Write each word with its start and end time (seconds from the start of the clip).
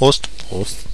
Prost. 0.00 0.30
Prost. 0.48 0.86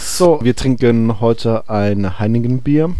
So, 0.00 0.40
wir 0.42 0.56
trinken 0.56 1.20
heute 1.20 1.68
ein 1.68 2.18
Heineken-Bier. 2.18 2.94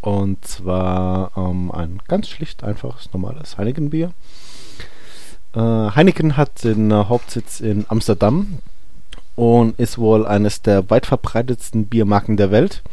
Und 0.00 0.46
zwar 0.46 1.32
ähm, 1.36 1.72
ein 1.72 2.00
ganz 2.06 2.28
schlicht, 2.28 2.62
einfaches, 2.62 3.12
normales 3.12 3.58
Heineken-Bier. 3.58 4.12
Äh, 5.56 5.58
Heineken 5.58 6.36
hat 6.36 6.62
den 6.62 6.92
äh, 6.92 6.94
Hauptsitz 6.94 7.58
in 7.58 7.84
Amsterdam 7.88 8.60
und 9.34 9.76
ist 9.80 9.98
wohl 9.98 10.24
eines 10.24 10.62
der 10.62 10.88
weit 10.88 11.06
verbreitetsten 11.06 11.86
Biermarken 11.86 12.36
der 12.36 12.52
Welt. 12.52 12.84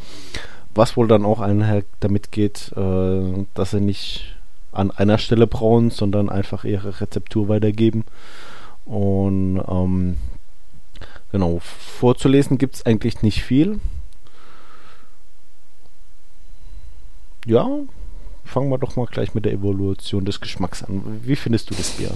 Was 0.74 0.98
wohl 0.98 1.08
dann 1.08 1.26
auch 1.26 1.42
einher 1.42 1.84
damit 2.00 2.32
geht, 2.32 2.72
äh, 2.76 3.46
dass 3.54 3.70
sie 3.70 3.80
nicht 3.80 4.34
an 4.74 4.92
einer 4.92 5.18
Stelle 5.18 5.48
brauen, 5.48 5.90
sondern 5.90 6.30
einfach 6.30 6.64
ihre 6.64 7.00
Rezeptur 7.02 7.48
weitergeben. 7.48 8.06
Und 8.86 9.62
ähm, 9.68 10.18
genau, 11.32 11.62
vorzulesen 12.00 12.58
gibt 12.58 12.76
es 12.76 12.86
eigentlich 12.86 13.22
nicht 13.22 13.44
viel. 13.44 13.80
Ja, 17.46 17.68
fangen 18.46 18.70
wir 18.70 18.78
doch 18.78 18.96
mal 18.96 19.08
gleich 19.08 19.34
mit 19.34 19.46
der 19.46 19.54
Evolution 19.54 20.26
des 20.26 20.40
Geschmacks 20.40 20.84
an. 20.84 21.22
Wie 21.24 21.36
findest 21.36 21.70
du 21.70 21.76
das 21.76 21.90
Bier? 21.92 22.12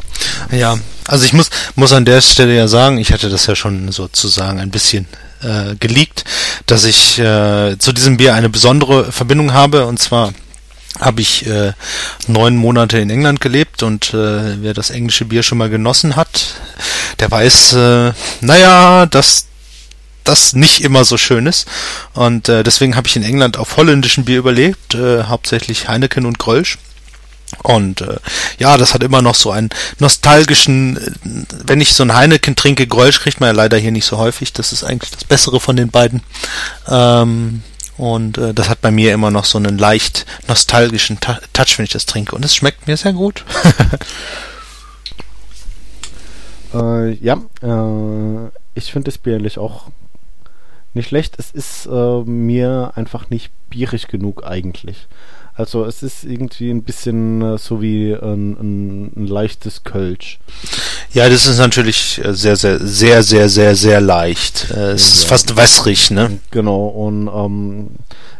Ja, 0.51 0.77
also 1.07 1.25
ich 1.25 1.33
muss, 1.33 1.49
muss 1.75 1.93
an 1.93 2.05
der 2.05 2.21
Stelle 2.21 2.55
ja 2.55 2.67
sagen, 2.67 2.97
ich 2.97 3.11
hatte 3.11 3.29
das 3.29 3.45
ja 3.47 3.55
schon 3.55 3.91
sozusagen 3.91 4.59
ein 4.59 4.71
bisschen 4.71 5.07
äh, 5.41 5.75
geleakt, 5.75 6.25
dass 6.65 6.85
ich 6.85 7.19
äh, 7.19 7.77
zu 7.77 7.91
diesem 7.93 8.17
Bier 8.17 8.35
eine 8.35 8.49
besondere 8.49 9.11
Verbindung 9.11 9.53
habe 9.53 9.85
und 9.85 9.99
zwar 9.99 10.33
habe 10.99 11.21
ich 11.21 11.45
äh, 11.47 11.73
neun 12.27 12.55
Monate 12.55 12.99
in 12.99 13.09
England 13.09 13.41
gelebt 13.41 13.83
und 13.83 14.13
äh, 14.13 14.61
wer 14.61 14.73
das 14.73 14.89
englische 14.89 15.25
Bier 15.25 15.43
schon 15.43 15.57
mal 15.57 15.69
genossen 15.69 16.15
hat, 16.15 16.55
der 17.19 17.29
weiß, 17.29 17.73
äh, 17.73 18.13
naja, 18.41 19.05
dass 19.05 19.47
das 20.23 20.53
nicht 20.53 20.81
immer 20.81 21.05
so 21.05 21.17
schön 21.17 21.45
ist. 21.45 21.67
Und 22.13 22.49
äh, 22.49 22.63
deswegen 22.63 22.95
habe 22.95 23.07
ich 23.07 23.15
in 23.15 23.23
England 23.23 23.57
auf 23.57 23.77
holländischen 23.77 24.25
Bier 24.25 24.39
überlebt, 24.39 24.93
äh, 24.93 25.23
hauptsächlich 25.23 25.87
Heineken 25.87 26.25
und 26.25 26.39
Grölsch. 26.39 26.77
Und 27.63 28.01
äh, 28.01 28.17
ja, 28.59 28.77
das 28.77 28.93
hat 28.93 29.03
immer 29.03 29.21
noch 29.21 29.35
so 29.35 29.51
einen 29.51 29.69
nostalgischen, 29.99 30.97
äh, 30.97 31.11
wenn 31.65 31.79
ich 31.79 31.93
so 31.93 32.03
ein 32.03 32.13
Heineken 32.13 32.55
trinke, 32.55 32.87
Grölsch 32.87 33.21
kriegt 33.21 33.39
man 33.39 33.47
ja 33.47 33.53
leider 33.53 33.77
hier 33.77 33.91
nicht 33.91 34.05
so 34.05 34.17
häufig. 34.17 34.51
Das 34.51 34.73
ist 34.73 34.83
eigentlich 34.83 35.11
das 35.11 35.23
Bessere 35.23 35.59
von 35.59 35.77
den 35.77 35.89
beiden. 35.89 36.21
Ähm, 36.89 37.63
und 37.97 38.37
äh, 38.37 38.53
das 38.53 38.69
hat 38.69 38.81
bei 38.81 38.91
mir 38.91 39.13
immer 39.13 39.31
noch 39.31 39.45
so 39.45 39.57
einen 39.57 39.77
leicht 39.77 40.25
nostalgischen 40.47 41.19
Ta 41.19 41.39
Touch, 41.53 41.77
wenn 41.77 41.85
ich 41.85 41.91
das 41.91 42.05
trinke. 42.05 42.35
Und 42.35 42.45
es 42.45 42.55
schmeckt 42.55 42.87
mir 42.87 42.95
sehr 42.95 43.13
gut. 43.13 43.43
äh, 46.73 47.13
ja, 47.13 47.41
äh, 47.61 48.49
ich 48.75 48.91
finde 48.91 49.11
das 49.11 49.17
Bier 49.17 49.35
eigentlich 49.35 49.57
auch 49.57 49.87
nicht 50.93 51.09
schlecht. 51.09 51.35
Es 51.39 51.51
ist 51.51 51.87
äh, 51.87 52.21
mir 52.23 52.91
einfach 52.95 53.29
nicht 53.29 53.51
bierig 53.69 54.07
genug 54.07 54.45
eigentlich. 54.45 55.07
Also 55.57 55.85
es 55.85 56.03
ist 56.03 56.23
irgendwie 56.23 56.69
ein 56.69 56.83
bisschen 56.83 57.41
äh, 57.41 57.57
so 57.57 57.81
wie 57.81 58.13
ein, 58.13 59.11
ein, 59.15 59.25
leichtes 59.25 59.83
Kölsch. 59.83 60.37
Ja, 61.13 61.27
das 61.29 61.47
ist 61.47 61.57
natürlich 61.57 62.23
äh, 62.23 62.35
sehr, 62.35 62.55
sehr, 62.55 62.79
sehr, 62.79 63.23
sehr, 63.23 63.49
sehr, 63.49 63.75
sehr 63.75 63.99
leicht. 63.99 64.69
Äh, 64.69 64.91
es 64.91 65.01
ja. 65.01 65.15
ist 65.15 65.23
fast 65.25 65.57
wässrig, 65.57 66.11
ne? 66.11 66.37
Genau, 66.51 66.85
und 66.85 67.27
ähm, 67.27 67.87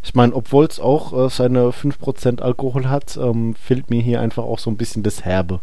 ich 0.03 0.13
meine, 0.13 0.35
obwohl 0.35 0.65
es 0.65 0.79
auch 0.79 1.25
äh, 1.25 1.29
seine 1.31 1.69
5% 1.71 2.39
Alkohol 2.39 2.87
hat, 2.87 3.17
ähm, 3.17 3.55
fehlt 3.65 3.89
mir 3.89 4.03
hier 4.03 4.21
einfach 4.21 4.43
auch 4.43 4.59
so 4.59 4.69
ein 4.69 4.77
bisschen 4.77 5.01
das 5.01 5.25
Herbe. 5.25 5.59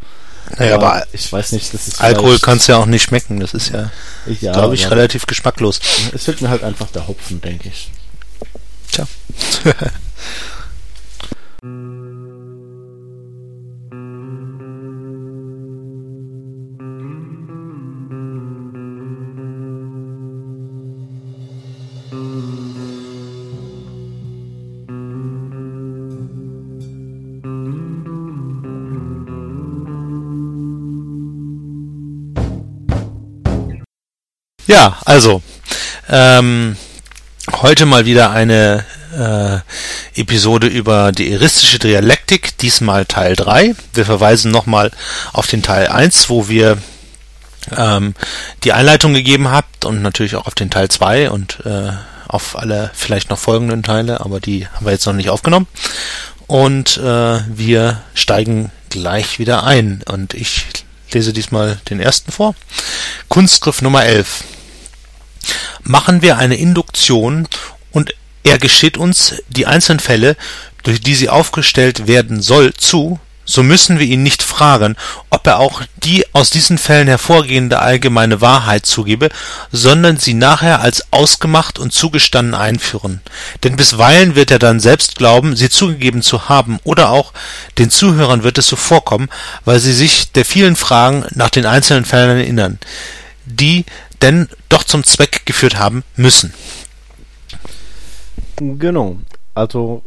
Naja, 0.58 0.74
aber, 0.74 0.96
aber 0.96 1.06
ich 1.12 1.32
weiß 1.32 1.52
nicht, 1.52 1.72
das 1.72 1.86
ist 1.86 2.00
Alkohol 2.00 2.40
kannst 2.40 2.66
ja 2.66 2.78
auch 2.78 2.86
nicht 2.86 3.04
schmecken, 3.04 3.38
das 3.38 3.54
ist 3.54 3.72
ja, 3.72 3.92
ja 4.40 4.52
glaube 4.52 4.74
ich, 4.74 4.90
relativ 4.90 5.26
geschmacklos. 5.26 5.78
Es 6.12 6.24
fehlt 6.24 6.42
mir 6.42 6.50
halt 6.50 6.64
einfach 6.64 6.88
der 6.90 7.06
Hopfen, 7.06 7.40
denke 7.40 7.68
ich. 7.68 7.92
Tja. 8.90 9.06
Ja, 11.64 11.70
also 35.06 35.40
ähm, 36.10 36.76
heute 37.62 37.86
mal 37.86 38.04
wieder 38.04 38.32
eine 38.32 38.84
äh, 39.16 39.60
Episode 40.16 40.66
über 40.66 41.12
die 41.12 41.32
eristische 41.32 41.78
Dialektik, 41.78 42.56
diesmal 42.58 43.04
Teil 43.04 43.36
3. 43.36 43.74
Wir 43.92 44.04
verweisen 44.04 44.50
nochmal 44.50 44.90
auf 45.32 45.46
den 45.46 45.62
Teil 45.62 45.88
1, 45.88 46.28
wo 46.28 46.48
wir 46.48 46.78
ähm, 47.76 48.14
die 48.62 48.72
Einleitung 48.72 49.14
gegeben 49.14 49.50
habt 49.50 49.84
und 49.84 50.02
natürlich 50.02 50.36
auch 50.36 50.46
auf 50.46 50.54
den 50.54 50.70
Teil 50.70 50.88
2 50.88 51.30
und 51.30 51.60
äh, 51.64 51.92
auf 52.28 52.56
alle 52.58 52.90
vielleicht 52.94 53.30
noch 53.30 53.38
folgenden 53.38 53.82
Teile, 53.82 54.20
aber 54.20 54.40
die 54.40 54.66
haben 54.68 54.86
wir 54.86 54.92
jetzt 54.92 55.06
noch 55.06 55.12
nicht 55.12 55.30
aufgenommen. 55.30 55.66
Und 56.46 56.98
äh, 56.98 57.40
wir 57.48 58.02
steigen 58.14 58.70
gleich 58.90 59.38
wieder 59.38 59.64
ein 59.64 60.02
und 60.06 60.34
ich 60.34 60.66
lese 61.12 61.32
diesmal 61.32 61.80
den 61.88 62.00
ersten 62.00 62.32
vor. 62.32 62.54
Kunstgriff 63.28 63.82
Nummer 63.82 64.04
11 64.04 64.44
machen 65.82 66.22
wir 66.22 66.38
eine 66.38 66.56
Induktion 66.56 67.48
und 67.92 68.14
er 68.44 68.58
gesteht 68.58 68.96
uns 68.96 69.34
die 69.48 69.66
einzelnen 69.66 70.00
Fälle, 70.00 70.36
durch 70.84 71.00
die 71.00 71.14
sie 71.14 71.30
aufgestellt 71.30 72.06
werden 72.06 72.42
soll, 72.42 72.74
zu, 72.74 73.18
so 73.46 73.62
müssen 73.62 73.98
wir 73.98 74.06
ihn 74.06 74.22
nicht 74.22 74.42
fragen, 74.42 74.96
ob 75.28 75.46
er 75.46 75.58
auch 75.58 75.82
die 75.96 76.24
aus 76.32 76.50
diesen 76.50 76.78
Fällen 76.78 77.08
hervorgehende 77.08 77.78
allgemeine 77.78 78.40
Wahrheit 78.40 78.86
zugebe, 78.86 79.28
sondern 79.70 80.18
sie 80.18 80.34
nachher 80.34 80.80
als 80.80 81.10
ausgemacht 81.10 81.78
und 81.78 81.92
zugestanden 81.92 82.54
einführen. 82.54 83.20
Denn 83.62 83.76
bisweilen 83.76 84.34
wird 84.34 84.50
er 84.50 84.58
dann 84.58 84.80
selbst 84.80 85.16
glauben, 85.16 85.56
sie 85.56 85.68
zugegeben 85.68 86.22
zu 86.22 86.48
haben, 86.48 86.78
oder 86.84 87.10
auch 87.10 87.32
den 87.78 87.90
Zuhörern 87.90 88.44
wird 88.44 88.58
es 88.58 88.68
so 88.68 88.76
vorkommen, 88.76 89.28
weil 89.64 89.78
sie 89.78 89.92
sich 89.92 90.32
der 90.32 90.44
vielen 90.44 90.76
Fragen 90.76 91.26
nach 91.30 91.50
den 91.50 91.66
einzelnen 91.66 92.04
Fällen 92.04 92.38
erinnern, 92.38 92.78
die 93.44 93.84
denn 94.22 94.48
doch 94.70 94.84
zum 94.84 95.04
Zweck 95.04 95.42
geführt 95.44 95.78
haben 95.78 96.02
müssen. 96.16 96.54
Genau. 98.56 99.16
Also 99.54 100.02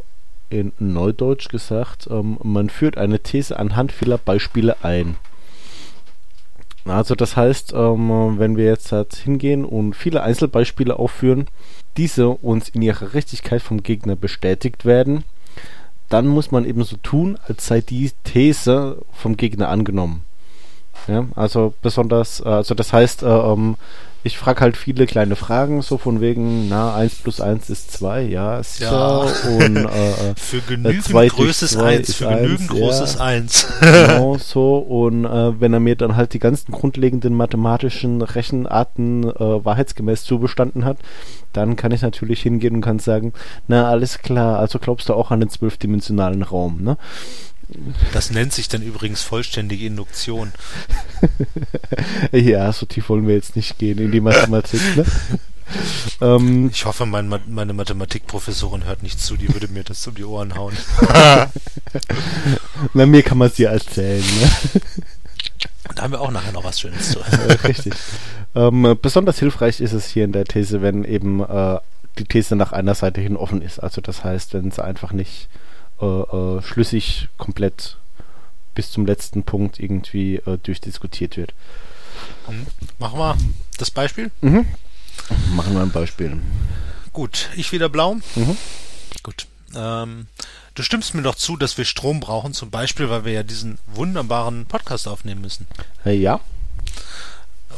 in 0.50 0.72
Neudeutsch 0.78 1.48
gesagt, 1.48 2.08
ähm, 2.10 2.38
man 2.42 2.70
führt 2.70 2.96
eine 2.96 3.20
These 3.20 3.58
anhand 3.58 3.92
vieler 3.92 4.18
Beispiele 4.18 4.76
ein. 4.82 5.16
Also 6.84 7.14
das 7.14 7.36
heißt, 7.36 7.72
ähm, 7.74 8.38
wenn 8.38 8.56
wir 8.56 8.64
jetzt 8.64 8.92
halt 8.92 9.14
hingehen 9.14 9.64
und 9.64 9.94
viele 9.94 10.22
Einzelbeispiele 10.22 10.98
aufführen, 10.98 11.46
diese 11.96 12.28
uns 12.28 12.68
in 12.70 12.80
ihrer 12.80 13.12
Richtigkeit 13.12 13.60
vom 13.60 13.82
Gegner 13.82 14.16
bestätigt 14.16 14.84
werden, 14.84 15.24
dann 16.08 16.26
muss 16.26 16.50
man 16.50 16.64
eben 16.64 16.82
so 16.84 16.96
tun, 16.96 17.38
als 17.46 17.66
sei 17.66 17.82
die 17.82 18.12
These 18.24 19.02
vom 19.12 19.36
Gegner 19.36 19.68
angenommen. 19.68 20.24
Ja, 21.06 21.26
also 21.34 21.74
besonders, 21.82 22.40
äh, 22.40 22.48
also 22.48 22.74
das 22.74 22.92
heißt, 22.92 23.22
äh, 23.22 23.26
ähm, 23.26 23.76
ich 24.24 24.36
frage 24.36 24.60
halt 24.60 24.76
viele 24.76 25.06
kleine 25.06 25.36
Fragen, 25.36 25.80
so 25.80 25.96
von 25.96 26.20
wegen, 26.20 26.68
na, 26.68 26.94
1 26.94 27.16
plus 27.16 27.40
1 27.40 27.70
ist 27.70 27.92
2, 27.92 28.22
ja, 28.22 28.62
sicher. 28.62 28.90
Ja. 28.90 29.18
Und, 29.50 29.76
äh, 29.76 29.80
äh 29.80 30.34
für 30.36 30.60
genügend 30.60 31.04
größeres 31.04 31.76
1, 31.76 32.14
für 32.14 32.26
genügend 32.26 32.68
großes 32.68 33.14
ja. 33.14 33.20
1. 33.24 33.68
genau, 33.80 34.36
so. 34.36 34.78
Und 34.78 35.24
äh, 35.24 35.60
wenn 35.60 35.72
er 35.72 35.80
mir 35.80 35.94
dann 35.94 36.16
halt 36.16 36.34
die 36.34 36.40
ganzen 36.40 36.72
grundlegenden 36.72 37.34
mathematischen 37.34 38.20
Rechenarten 38.20 39.24
äh, 39.24 39.64
wahrheitsgemäß 39.64 40.24
zubestanden 40.24 40.84
hat, 40.84 40.98
dann 41.52 41.76
kann 41.76 41.92
ich 41.92 42.02
natürlich 42.02 42.42
hingehen 42.42 42.76
und 42.76 42.80
kann 42.80 42.98
sagen, 42.98 43.32
na, 43.68 43.88
alles 43.88 44.18
klar, 44.18 44.58
also 44.58 44.78
glaubst 44.78 45.08
du 45.08 45.14
auch 45.14 45.30
an 45.30 45.40
den 45.40 45.48
zwölfdimensionalen 45.48 46.42
Raum, 46.42 46.82
ne? 46.82 46.96
Das 48.12 48.30
nennt 48.30 48.52
sich 48.52 48.68
dann 48.68 48.82
übrigens 48.82 49.22
vollständige 49.22 49.86
Induktion. 49.86 50.52
ja, 52.32 52.72
so 52.72 52.86
tief 52.86 53.08
wollen 53.10 53.26
wir 53.26 53.34
jetzt 53.34 53.56
nicht 53.56 53.78
gehen 53.78 53.98
in 53.98 54.10
die 54.10 54.20
Mathematik. 54.20 54.80
Ne? 54.96 55.04
ähm, 56.22 56.70
ich 56.72 56.86
hoffe, 56.86 57.04
mein, 57.04 57.28
meine 57.46 57.74
Mathematikprofessorin 57.74 58.84
hört 58.84 59.02
nicht 59.02 59.20
zu, 59.20 59.36
die 59.36 59.52
würde 59.52 59.68
mir 59.68 59.84
das 59.84 60.06
um 60.06 60.14
die 60.14 60.24
Ohren 60.24 60.54
hauen. 60.56 60.74
Na, 62.94 63.04
mir 63.04 63.22
kann 63.22 63.36
man 63.36 63.48
es 63.48 63.54
dir 63.54 63.68
erzählen. 63.68 64.24
Ne? 64.24 64.80
Da 65.94 66.02
haben 66.02 66.12
wir 66.12 66.20
auch 66.20 66.30
nachher 66.30 66.52
noch 66.52 66.64
was 66.64 66.80
Schönes 66.80 67.12
zu. 67.12 67.18
Richtig. 67.64 67.92
Ähm, 68.54 68.96
besonders 69.02 69.38
hilfreich 69.38 69.80
ist 69.80 69.92
es 69.92 70.06
hier 70.08 70.24
in 70.24 70.32
der 70.32 70.44
These, 70.44 70.80
wenn 70.80 71.04
eben 71.04 71.40
äh, 71.40 71.78
die 72.18 72.24
These 72.24 72.56
nach 72.56 72.72
einer 72.72 72.94
Seite 72.94 73.20
hin 73.20 73.36
offen 73.36 73.60
ist. 73.60 73.78
Also 73.78 74.00
das 74.00 74.24
heißt, 74.24 74.54
wenn 74.54 74.70
sie 74.70 74.82
einfach 74.82 75.12
nicht 75.12 75.48
äh, 76.00 76.06
äh, 76.06 76.62
schlüssig 76.62 77.28
komplett 77.36 77.96
bis 78.74 78.90
zum 78.90 79.06
letzten 79.06 79.42
Punkt 79.42 79.80
irgendwie 79.80 80.36
äh, 80.36 80.58
durchdiskutiert 80.58 81.36
wird. 81.36 81.54
Mhm. 82.48 82.66
Machen 82.98 83.18
wir 83.18 83.36
das 83.78 83.90
Beispiel? 83.90 84.30
Mhm. 84.40 84.66
Machen 85.54 85.74
wir 85.74 85.82
ein 85.82 85.90
Beispiel. 85.90 86.40
Gut, 87.12 87.48
ich 87.56 87.72
wieder 87.72 87.88
blau. 87.88 88.14
Mhm. 88.36 88.56
Gut. 89.22 89.46
Ähm, 89.74 90.28
du 90.74 90.82
stimmst 90.82 91.14
mir 91.14 91.22
doch 91.22 91.34
zu, 91.34 91.56
dass 91.56 91.76
wir 91.76 91.84
Strom 91.84 92.20
brauchen, 92.20 92.54
zum 92.54 92.70
Beispiel, 92.70 93.10
weil 93.10 93.24
wir 93.24 93.32
ja 93.32 93.42
diesen 93.42 93.78
wunderbaren 93.86 94.66
Podcast 94.66 95.08
aufnehmen 95.08 95.40
müssen. 95.40 95.66
Äh, 96.04 96.14
ja. 96.14 96.40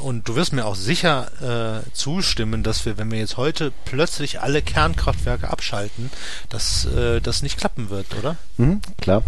Und 0.00 0.28
du 0.28 0.34
wirst 0.34 0.52
mir 0.52 0.64
auch 0.64 0.74
sicher 0.74 1.82
äh, 1.84 1.92
zustimmen, 1.92 2.62
dass 2.62 2.86
wir, 2.86 2.98
wenn 2.98 3.10
wir 3.10 3.18
jetzt 3.18 3.36
heute 3.36 3.72
plötzlich 3.84 4.40
alle 4.40 4.62
Kernkraftwerke 4.62 5.50
abschalten, 5.50 6.10
dass 6.48 6.86
äh, 6.86 7.20
das 7.20 7.42
nicht 7.42 7.58
klappen 7.58 7.90
wird, 7.90 8.14
oder? 8.18 8.36
Mhm, 8.56 8.80
klar. 9.00 9.22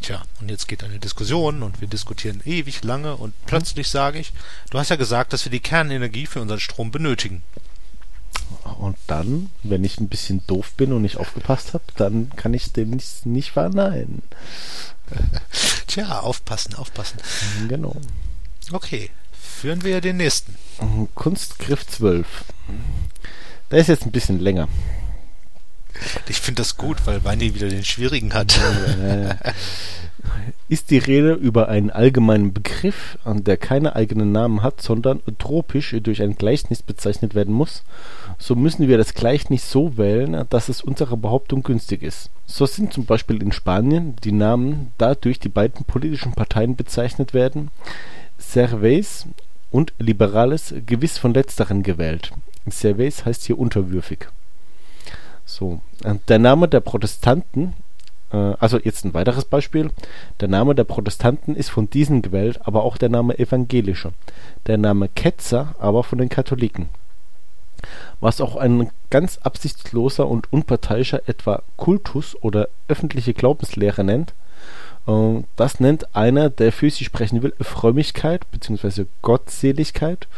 Tja, 0.00 0.22
und 0.40 0.50
jetzt 0.50 0.66
geht 0.66 0.82
eine 0.82 0.98
Diskussion 0.98 1.62
und 1.62 1.80
wir 1.80 1.88
diskutieren 1.88 2.40
ewig 2.44 2.82
lange 2.84 3.16
und 3.16 3.34
plötzlich 3.44 3.88
sage 3.88 4.18
ich, 4.18 4.32
du 4.70 4.78
hast 4.78 4.88
ja 4.88 4.96
gesagt, 4.96 5.32
dass 5.32 5.44
wir 5.44 5.52
die 5.52 5.60
Kernenergie 5.60 6.26
für 6.26 6.40
unseren 6.40 6.60
Strom 6.60 6.90
benötigen. 6.90 7.42
Und 8.78 8.96
dann, 9.06 9.50
wenn 9.62 9.84
ich 9.84 10.00
ein 10.00 10.08
bisschen 10.08 10.46
doof 10.46 10.72
bin 10.76 10.92
und 10.92 11.02
nicht 11.02 11.18
aufgepasst 11.18 11.74
habe, 11.74 11.84
dann 11.96 12.30
kann 12.36 12.54
ich 12.54 12.72
dem 12.72 12.90
nicht, 12.90 13.26
nicht 13.26 13.50
verneinen. 13.52 14.22
Tja, 15.86 16.20
aufpassen, 16.20 16.74
aufpassen. 16.74 17.18
Genau. 17.68 17.96
Okay, 18.72 19.10
führen 19.60 19.84
wir 19.84 20.00
den 20.00 20.16
nächsten. 20.16 20.54
Kunstgriff 21.14 21.86
12. 21.86 22.26
Der 23.70 23.78
ist 23.78 23.88
jetzt 23.88 24.06
ein 24.06 24.10
bisschen 24.10 24.40
länger. 24.40 24.68
Ich 26.28 26.40
finde 26.40 26.62
das 26.62 26.78
gut, 26.78 27.06
weil 27.06 27.24
Weini 27.24 27.54
wieder 27.54 27.68
den 27.68 27.84
schwierigen 27.84 28.32
hat. 28.32 28.58
Ist 30.70 30.90
die 30.90 30.96
Rede 30.96 31.34
über 31.34 31.68
einen 31.68 31.90
allgemeinen 31.90 32.54
Begriff, 32.54 33.18
der 33.26 33.58
keine 33.58 33.96
eigenen 33.96 34.32
Namen 34.32 34.62
hat, 34.62 34.80
sondern 34.80 35.20
tropisch 35.36 35.94
durch 36.02 36.22
ein 36.22 36.36
Gleichnis 36.36 36.80
bezeichnet 36.80 37.34
werden 37.34 37.52
muss, 37.52 37.82
so 38.38 38.54
müssen 38.54 38.88
wir 38.88 38.96
das 38.96 39.12
Gleichnis 39.12 39.70
so 39.70 39.98
wählen, 39.98 40.46
dass 40.48 40.70
es 40.70 40.80
unserer 40.80 41.18
Behauptung 41.18 41.62
günstig 41.62 42.02
ist. 42.02 42.30
So 42.46 42.64
sind 42.64 42.94
zum 42.94 43.04
Beispiel 43.04 43.42
in 43.42 43.52
Spanien 43.52 44.16
die 44.24 44.32
Namen, 44.32 44.94
da 44.96 45.14
durch 45.14 45.38
die 45.38 45.50
beiden 45.50 45.84
politischen 45.84 46.32
Parteien 46.32 46.76
bezeichnet 46.76 47.34
werden, 47.34 47.70
Cervés 48.40 49.26
und 49.70 49.92
Liberales, 49.98 50.74
gewiss 50.86 51.18
von 51.18 51.34
letzteren 51.34 51.82
gewählt. 51.82 52.32
Cervés 52.68 53.24
heißt 53.24 53.44
hier 53.44 53.58
unterwürfig. 53.58 54.28
So, 55.44 55.80
der 56.28 56.38
Name 56.38 56.68
der 56.68 56.80
Protestanten, 56.80 57.74
äh, 58.32 58.36
also 58.36 58.78
jetzt 58.78 59.04
ein 59.04 59.14
weiteres 59.14 59.44
Beispiel, 59.44 59.90
der 60.38 60.48
Name 60.48 60.74
der 60.74 60.84
Protestanten 60.84 61.56
ist 61.56 61.70
von 61.70 61.90
diesen 61.90 62.22
gewählt, 62.22 62.60
aber 62.64 62.84
auch 62.84 62.96
der 62.96 63.08
Name 63.08 63.38
evangelischer. 63.38 64.12
Der 64.66 64.78
Name 64.78 65.08
Ketzer 65.08 65.74
aber 65.78 66.04
von 66.04 66.18
den 66.18 66.28
Katholiken. 66.28 66.88
Was 68.20 68.40
auch 68.40 68.56
ein 68.56 68.90
ganz 69.08 69.38
absichtsloser 69.38 70.28
und 70.28 70.52
unparteiischer 70.52 71.28
etwa 71.28 71.62
Kultus 71.76 72.36
oder 72.42 72.68
öffentliche 72.88 73.34
Glaubenslehre 73.34 74.04
nennt, 74.04 74.30
äh, 74.30 74.34
das 75.56 75.80
nennt 75.80 76.14
einer, 76.14 76.50
der 76.50 76.72
für 76.72 76.90
sie 76.90 77.04
sprechen 77.04 77.42
will, 77.42 77.54
Frömmigkeit 77.60 78.48
bzw. 78.50 79.06
Gottseligkeit 79.22 80.28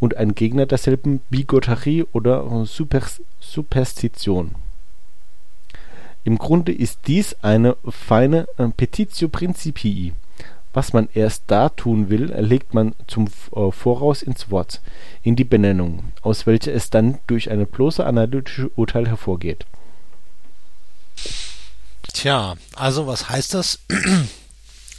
und 0.00 0.16
ein 0.16 0.34
Gegner 0.34 0.66
derselben 0.66 1.20
Bigotterie 1.30 2.04
oder 2.12 2.64
Supers 2.64 3.20
Superstition. 3.40 4.54
Im 6.24 6.38
Grunde 6.38 6.72
ist 6.72 7.00
dies 7.08 7.36
eine 7.42 7.76
feine 7.88 8.46
äh, 8.56 8.68
Petitio 8.68 9.28
Principii. 9.28 10.12
Was 10.72 10.92
man 10.92 11.08
erst 11.12 11.44
da 11.48 11.68
tun 11.68 12.08
will, 12.08 12.32
legt 12.38 12.74
man 12.74 12.94
zum 13.06 13.26
äh, 13.54 13.70
Voraus 13.70 14.22
ins 14.22 14.50
Wort, 14.50 14.80
in 15.22 15.36
die 15.36 15.44
Benennung, 15.44 16.04
aus 16.22 16.46
welcher 16.46 16.72
es 16.72 16.90
dann 16.90 17.18
durch 17.26 17.50
eine 17.50 17.66
bloße 17.66 18.06
analytische 18.06 18.70
Urteil 18.76 19.08
hervorgeht. 19.08 19.66
Tja, 22.12 22.56
also 22.74 23.06
was 23.06 23.28
heißt 23.28 23.54
das? 23.54 23.80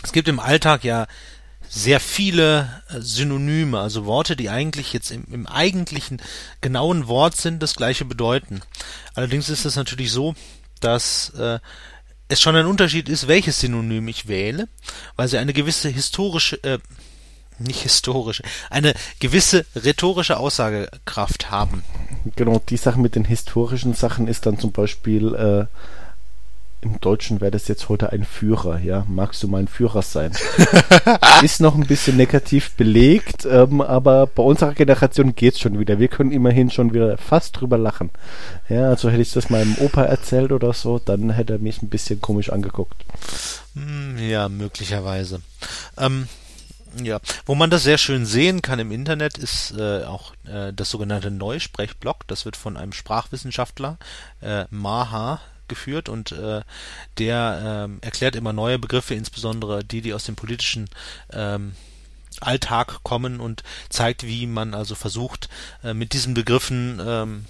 Es 0.03 0.11
gibt 0.11 0.27
im 0.27 0.39
Alltag 0.39 0.83
ja 0.83 1.07
sehr 1.69 1.99
viele 1.99 2.83
äh, 2.89 3.01
Synonyme, 3.01 3.79
also 3.79 4.05
Worte, 4.05 4.35
die 4.35 4.49
eigentlich 4.49 4.93
jetzt 4.93 5.11
im, 5.11 5.25
im 5.31 5.47
eigentlichen 5.47 6.21
genauen 6.61 7.07
Wort 7.07 7.35
sind, 7.35 7.63
das 7.63 7.75
gleiche 7.75 8.05
bedeuten. 8.05 8.61
Allerdings 9.15 9.49
ist 9.49 9.65
es 9.65 9.75
natürlich 9.75 10.11
so, 10.11 10.35
dass 10.81 11.29
äh, 11.31 11.59
es 12.27 12.41
schon 12.41 12.55
ein 12.55 12.67
Unterschied 12.67 13.09
ist, 13.09 13.27
welches 13.27 13.59
Synonym 13.59 14.07
ich 14.07 14.27
wähle, 14.27 14.67
weil 15.15 15.27
sie 15.27 15.37
eine 15.37 15.53
gewisse 15.53 15.89
historische, 15.89 16.61
äh, 16.63 16.79
nicht 17.57 17.81
historische, 17.81 18.43
eine 18.69 18.93
gewisse 19.19 19.65
rhetorische 19.75 20.37
Aussagekraft 20.37 21.49
haben. 21.49 21.83
Genau, 22.35 22.61
die 22.69 22.77
Sache 22.77 22.99
mit 22.99 23.15
den 23.15 23.25
historischen 23.25 23.93
Sachen 23.93 24.27
ist 24.27 24.45
dann 24.45 24.59
zum 24.59 24.71
Beispiel 24.71 25.33
äh, 25.35 25.65
im 26.83 26.99
Deutschen 26.99 27.41
wäre 27.41 27.51
das 27.51 27.67
jetzt 27.67 27.89
heute 27.89 28.11
ein 28.11 28.25
Führer, 28.25 28.79
ja. 28.79 29.05
Magst 29.07 29.41
du 29.41 29.47
mein 29.47 29.67
Führer 29.67 30.01
sein? 30.01 30.33
ist 31.41 31.61
noch 31.61 31.75
ein 31.75 31.87
bisschen 31.87 32.17
negativ 32.17 32.75
belegt, 32.75 33.45
ähm, 33.45 33.81
aber 33.81 34.27
bei 34.27 34.43
unserer 34.43 34.73
Generation 34.73 35.35
geht's 35.35 35.59
schon 35.59 35.79
wieder. 35.79 35.99
Wir 35.99 36.09
können 36.09 36.31
immerhin 36.31 36.69
schon 36.69 36.93
wieder 36.93 37.17
fast 37.17 37.59
drüber 37.59 37.77
lachen. 37.77 38.11
Ja, 38.69 38.89
also 38.89 39.09
hätte 39.09 39.21
ich 39.21 39.31
das 39.31 39.49
meinem 39.49 39.75
Opa 39.79 40.03
erzählt 40.03 40.51
oder 40.51 40.73
so, 40.73 40.99
dann 40.99 41.29
hätte 41.31 41.53
er 41.53 41.59
mich 41.59 41.81
ein 41.81 41.89
bisschen 41.89 42.21
komisch 42.21 42.49
angeguckt. 42.49 43.03
Hm, 43.75 44.17
ja, 44.17 44.49
möglicherweise. 44.49 45.41
Ähm, 45.97 46.27
ja, 47.01 47.19
wo 47.45 47.55
man 47.55 47.69
das 47.69 47.83
sehr 47.83 47.97
schön 47.97 48.25
sehen 48.25 48.61
kann 48.61 48.79
im 48.79 48.91
Internet, 48.91 49.37
ist 49.37 49.73
äh, 49.77 50.03
auch 50.03 50.33
äh, 50.45 50.73
das 50.73 50.89
sogenannte 50.89 51.31
Neusprechblog. 51.31 52.27
Das 52.27 52.45
wird 52.45 52.55
von 52.55 52.77
einem 52.77 52.93
Sprachwissenschaftler, 52.93 53.97
äh, 54.41 54.65
Maha, 54.69 55.39
geführt 55.67 56.09
und 56.09 56.31
äh, 56.31 56.61
der 57.17 57.85
ähm, 57.85 57.99
erklärt 58.01 58.35
immer 58.35 58.53
neue 58.53 58.79
Begriffe, 58.79 59.13
insbesondere 59.15 59.83
die, 59.83 60.01
die 60.01 60.13
aus 60.13 60.25
dem 60.25 60.35
politischen 60.35 60.89
ähm, 61.31 61.73
Alltag 62.41 63.03
kommen 63.03 63.39
und 63.39 63.63
zeigt, 63.89 64.25
wie 64.25 64.47
man 64.47 64.73
also 64.73 64.95
versucht, 64.95 65.49
äh, 65.83 65.93
mit 65.93 66.13
diesen 66.13 66.33
Begriffen 66.33 67.01
ähm, 67.05 67.45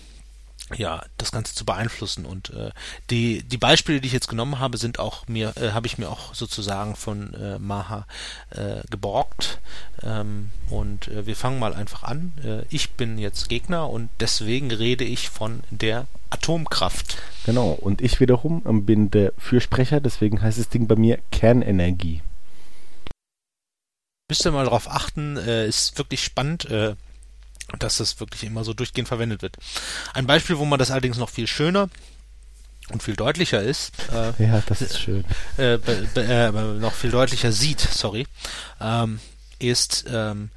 ja, 0.75 1.03
das 1.17 1.31
Ganze 1.31 1.55
zu 1.55 1.65
beeinflussen. 1.65 2.25
Und 2.25 2.49
äh, 2.51 2.71
die, 3.09 3.43
die 3.43 3.57
Beispiele, 3.57 4.01
die 4.01 4.07
ich 4.07 4.13
jetzt 4.13 4.27
genommen 4.27 4.59
habe, 4.59 4.77
sind 4.77 4.99
auch 4.99 5.27
mir, 5.27 5.53
äh, 5.57 5.71
habe 5.71 5.87
ich 5.87 5.97
mir 5.97 6.09
auch 6.09 6.33
sozusagen 6.33 6.95
von 6.95 7.33
äh, 7.33 7.59
Maha 7.59 8.05
äh, 8.51 8.81
geborgt. 8.89 9.59
Ähm, 10.01 10.51
und 10.69 11.07
äh, 11.07 11.25
wir 11.25 11.35
fangen 11.35 11.59
mal 11.59 11.73
einfach 11.73 12.03
an. 12.03 12.33
Äh, 12.43 12.65
ich 12.69 12.91
bin 12.91 13.17
jetzt 13.17 13.49
Gegner 13.49 13.89
und 13.89 14.09
deswegen 14.19 14.71
rede 14.71 15.03
ich 15.03 15.29
von 15.29 15.63
der 15.69 16.07
Atomkraft. 16.29 17.17
Genau, 17.45 17.71
und 17.71 18.01
ich 18.01 18.19
wiederum 18.19 18.63
ähm, 18.65 18.85
bin 18.85 19.11
der 19.11 19.33
Fürsprecher, 19.37 20.01
deswegen 20.01 20.41
heißt 20.41 20.57
das 20.57 20.69
Ding 20.69 20.87
bei 20.87 20.95
mir 20.95 21.19
Kernenergie. 21.31 22.21
Müsst 24.29 24.45
ihr 24.45 24.51
mal 24.51 24.65
darauf 24.65 24.89
achten, 24.89 25.37
äh, 25.37 25.67
ist 25.67 25.97
wirklich 25.97 26.23
spannend. 26.23 26.65
Äh, 26.65 26.95
dass 27.79 27.97
das 27.97 28.19
wirklich 28.19 28.43
immer 28.43 28.63
so 28.63 28.73
durchgehend 28.73 29.07
verwendet 29.07 29.41
wird. 29.41 29.57
Ein 30.13 30.27
Beispiel, 30.27 30.57
wo 30.57 30.65
man 30.65 30.79
das 30.79 30.91
allerdings 30.91 31.17
noch 31.17 31.29
viel 31.29 31.47
schöner 31.47 31.89
und 32.91 33.01
viel 33.01 33.15
deutlicher 33.15 33.61
ist. 33.61 33.93
Äh, 34.11 34.43
ja, 34.43 34.61
das 34.65 34.81
ist 34.81 34.99
schön. 34.99 35.23
Äh, 35.57 35.75
äh, 35.75 36.51
noch 36.51 36.93
viel 36.93 37.11
deutlicher 37.11 37.51
sieht, 37.51 37.79
sorry, 37.79 38.27
ähm, 38.81 39.19
ist 39.59 40.05
ähm, 40.09 40.49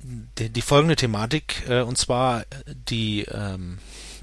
die, 0.00 0.50
die, 0.50 0.62
folgende 0.62 0.96
Thematik, 0.96 1.64
äh, 1.68 1.80
und 1.80 1.96
zwar 1.96 2.44
die 2.66 3.22
ähm, 3.22 3.78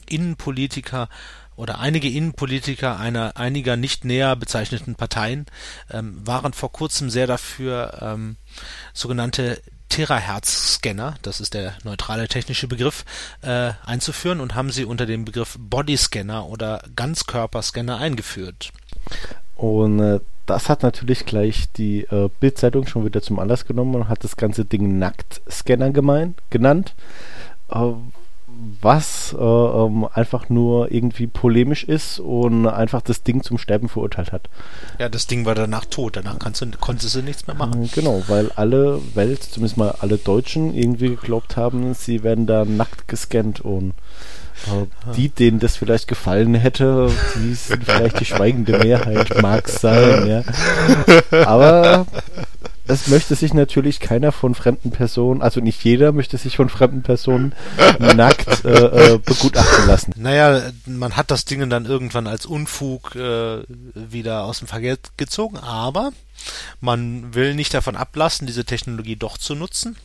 Innenpolitiker 0.08 1.10
oder 1.56 1.80
einige 1.80 2.10
Innenpolitiker 2.10 3.00
einer 3.00 3.38
einiger 3.38 3.76
nicht 3.76 4.06
näher 4.06 4.36
bezeichneten 4.36 4.96
Parteien 4.96 5.46
ähm, 5.92 6.26
waren 6.26 6.54
vor 6.54 6.72
kurzem 6.72 7.10
sehr 7.10 7.28
dafür, 7.28 8.00
ähm, 8.02 8.38
sogenannte 8.94 9.62
Terahertz-Scanner, 9.94 11.18
das 11.22 11.40
ist 11.40 11.54
der 11.54 11.76
neutrale 11.84 12.28
technische 12.28 12.68
Begriff, 12.68 13.06
äh, 13.44 13.74
einzuführen 13.86 14.40
und 14.40 14.56
haben 14.56 14.72
sie 14.72 14.86
unter 14.86 15.06
dem 15.06 15.24
Begriff 15.24 15.56
Bodyscanner 15.60 16.48
oder 16.48 16.82
Ganzkörperscanner 16.96 18.00
eingeführt. 18.00 18.72
Und 19.56 20.00
äh, 20.00 20.20
das 20.48 20.68
hat 20.68 20.82
natürlich 20.82 21.28
gleich 21.28 21.72
die 21.74 22.06
äh, 22.06 22.28
Bildzeitung 22.40 22.88
schon 22.88 23.06
wieder 23.06 23.22
zum 23.22 23.38
Anlass 23.38 23.66
genommen 23.66 23.94
und 23.94 24.10
hat 24.10 24.24
das 24.24 24.36
ganze 24.36 24.66
Ding 24.66 24.98
Nacktscanner 24.98 25.92
gemein, 25.92 26.34
genannt. 26.50 26.96
Äh, 27.70 27.92
was 28.82 29.34
äh, 29.34 29.44
ähm, 29.44 30.08
einfach 30.14 30.50
nur 30.50 30.92
irgendwie 30.92 31.28
polemisch 31.28 31.84
ist 31.84 32.20
und 32.20 32.68
einfach 32.68 33.02
das 33.02 33.24
Ding 33.24 33.42
zum 33.44 33.58
Sterben 33.58 33.90
verurteilt 33.90 34.32
hat. 34.32 34.50
Ja, 35.00 35.10
das 35.10 35.28
Ding 35.28 35.46
war 35.46 35.56
danach 35.56 35.86
tot, 35.86 36.18
danach 36.18 36.40
kannst 36.40 36.62
du, 36.62 36.68
konntest 36.80 37.16
du 37.16 37.22
nichts 37.22 37.48
mehr 37.48 37.56
machen. 37.56 37.90
Genau, 37.94 38.24
weil 38.28 38.52
alle 38.56 39.00
Welt, 39.16 39.44
zumindest 39.44 39.78
mal 39.78 39.96
alle 40.00 40.18
Deutschen, 40.18 40.74
irgendwie 40.74 41.10
geglaubt 41.10 41.58
haben, 41.58 41.94
sie 41.94 42.24
werden 42.24 42.46
da 42.46 42.66
nackt 42.66 43.08
gescannt 43.08 43.62
und 43.62 43.94
Die, 45.18 45.30
denen 45.30 45.60
das 45.60 45.78
vielleicht 45.78 46.08
gefallen 46.08 46.54
hätte, 46.54 47.10
die 47.36 47.54
sind 47.54 47.84
vielleicht 47.84 48.20
die 48.20 48.26
schweigende 48.26 48.78
Mehrheit, 48.78 49.42
mag 49.42 49.68
sein, 49.68 50.28
ja. 50.28 50.44
Aber 51.46 52.06
es 52.86 53.08
möchte 53.08 53.36
sich 53.36 53.54
natürlich 53.54 54.00
keiner 54.00 54.32
von 54.32 54.56
fremden 54.56 54.92
Personen, 54.92 55.42
also 55.42 55.62
nicht 55.62 55.84
jeder 55.84 56.12
möchte 56.12 56.38
sich 56.38 56.58
von 56.58 56.70
fremden 56.70 57.02
Personen 57.02 57.56
nackt 58.00 58.66
äh, 58.66 59.14
äh, 59.14 59.18
begutachten 59.20 59.88
lassen. 59.88 60.14
Naja, 60.18 60.72
man 60.86 61.16
hat 61.16 61.32
das 61.32 61.46
Ding 61.46 61.70
dann 61.70 61.86
irgendwann 61.86 62.28
als 62.28 62.46
Unfug 62.46 63.16
äh, 63.16 63.64
wieder 63.94 64.44
aus 64.44 64.60
dem 64.60 64.68
Verkehr 64.68 64.98
gezogen, 65.18 65.58
aber 65.58 66.12
man 66.82 67.34
will 67.34 67.56
nicht 67.56 67.74
davon 67.74 67.96
ablassen, 67.96 68.48
diese 68.48 68.66
Technologie 68.66 69.16
doch 69.16 69.38
zu 69.38 69.56
nutzen. 69.56 69.96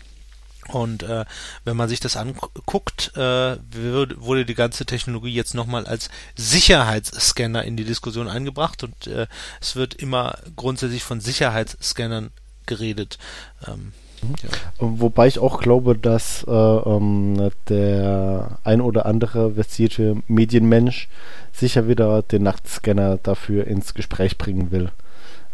Und 0.69 1.03
äh, 1.03 1.25
wenn 1.65 1.79
man 1.79 1.89
sich 1.89 1.99
das 1.99 2.17
anguckt, 2.17 3.17
äh, 3.17 3.57
wurde 3.73 4.45
die 4.45 4.55
ganze 4.55 4.85
Technologie 4.85 5.33
jetzt 5.33 5.55
nochmal 5.55 5.87
als 5.87 6.11
Sicherheitsscanner 6.37 7.65
in 7.65 7.77
die 7.77 7.85
Diskussion 7.85 8.29
eingebracht 8.29 8.85
und 8.85 9.07
äh, 9.07 9.27
es 9.63 9.77
wird 9.77 9.95
immer 9.95 10.39
grundsätzlich 10.57 11.03
von 11.05 11.21
Sicherheitsscannern 11.21 12.31
geredet. 12.69 13.19
Ähm, 13.67 13.93
ja. 14.23 14.49
Wobei 14.79 15.27
ich 15.27 15.39
auch 15.39 15.61
glaube, 15.61 15.97
dass 15.97 16.45
äh, 16.47 16.53
ähm, 16.53 17.51
der 17.69 18.59
ein 18.65 18.81
oder 18.81 19.07
andere 19.07 19.53
versierte 19.53 20.17
Medienmensch 20.29 21.09
sicher 21.53 21.89
wieder 21.89 22.23
den 22.23 22.45
Nachtscanner 22.45 23.19
dafür 23.23 23.67
ins 23.67 23.95
Gespräch 23.95 24.39
bringen 24.39 24.71
will. 24.71 24.91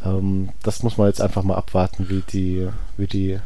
Ähm, 0.04 0.50
das 0.62 0.82
muss 0.82 0.98
man 0.98 1.08
jetzt 1.08 1.20
einfach 1.20 1.42
mal 1.42 1.56
abwarten, 1.56 2.08
wie 2.08 2.22
die, 2.30 2.68
wie 2.96 3.06
die 3.06 3.38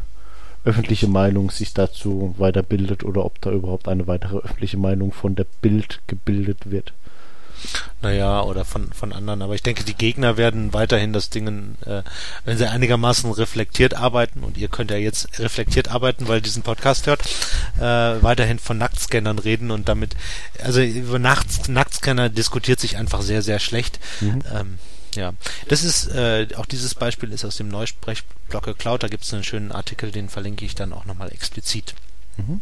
öffentliche 0.64 1.08
Meinung 1.08 1.50
sich 1.50 1.72
dazu 1.75 2.34
weiterbildet 2.38 3.04
oder 3.04 3.25
ob 3.25 3.40
da 3.40 3.50
überhaupt 3.50 3.88
eine 3.88 4.06
weitere 4.06 4.38
öffentliche 4.38 4.76
Meinung 4.76 5.12
von 5.12 5.34
der 5.34 5.46
Bild 5.62 6.00
gebildet 6.06 6.70
wird. 6.70 6.92
Naja, 8.00 8.43
oder 8.43 8.64
von, 8.64 8.93
von 8.93 9.12
anderen. 9.12 9.43
Aber 9.43 9.55
ich 9.57 9.62
denke, 9.62 9.83
die 9.83 9.95
Gegner 9.95 10.37
werden 10.37 10.73
weiterhin 10.73 11.12
das 11.12 11.31
Ding, 11.31 11.76
äh, 11.85 12.02
wenn 12.45 12.57
sie 12.57 12.71
einigermaßen 12.71 13.31
reflektiert 13.33 13.95
arbeiten, 13.95 14.45
und 14.45 14.57
ihr 14.57 14.69
könnt 14.69 14.93
ja 14.93 14.97
jetzt 14.97 15.40
reflektiert 15.40 15.88
arbeiten, 15.88 16.28
weil 16.28 16.38
ihr 16.38 16.43
diesen 16.43 16.62
Podcast 16.62 17.09
hört, 17.09 17.23
äh, 17.78 18.23
weiterhin 18.23 18.61
von 18.61 18.78
Nacktscannern 18.78 19.40
reden 19.40 19.73
und 19.73 19.88
damit, 19.88 20.14
also 20.62 20.81
über 20.81 21.19
Nachts, 21.19 21.69
Nacktscanner 21.69 22.28
diskutiert 22.28 22.78
sich 22.78 22.97
einfach 22.97 23.21
sehr, 23.23 23.43
sehr 23.43 23.59
schlecht. 23.59 23.99
Mhm. 24.21 24.43
Ähm, 24.55 24.78
ja, 25.17 25.33
das 25.67 25.83
ist, 25.83 26.07
äh, 26.14 26.47
auch 26.57 26.67
dieses 26.67 26.95
Beispiel 26.95 27.33
ist 27.33 27.45
aus 27.45 27.57
dem 27.57 27.67
Neusprechblock 27.67 28.64
geklaut. 28.64 29.02
Da 29.02 29.09
gibt 29.09 29.25
es 29.25 29.35
einen 29.35 29.43
schönen 29.43 29.73
Artikel, 29.73 30.12
den 30.12 30.28
verlinke 30.28 30.64
ich 30.64 30.76
dann 30.76 30.93
auch 30.93 31.05
nochmal 31.05 31.33
explizit. 31.33 31.95
Mhm. 32.37 32.61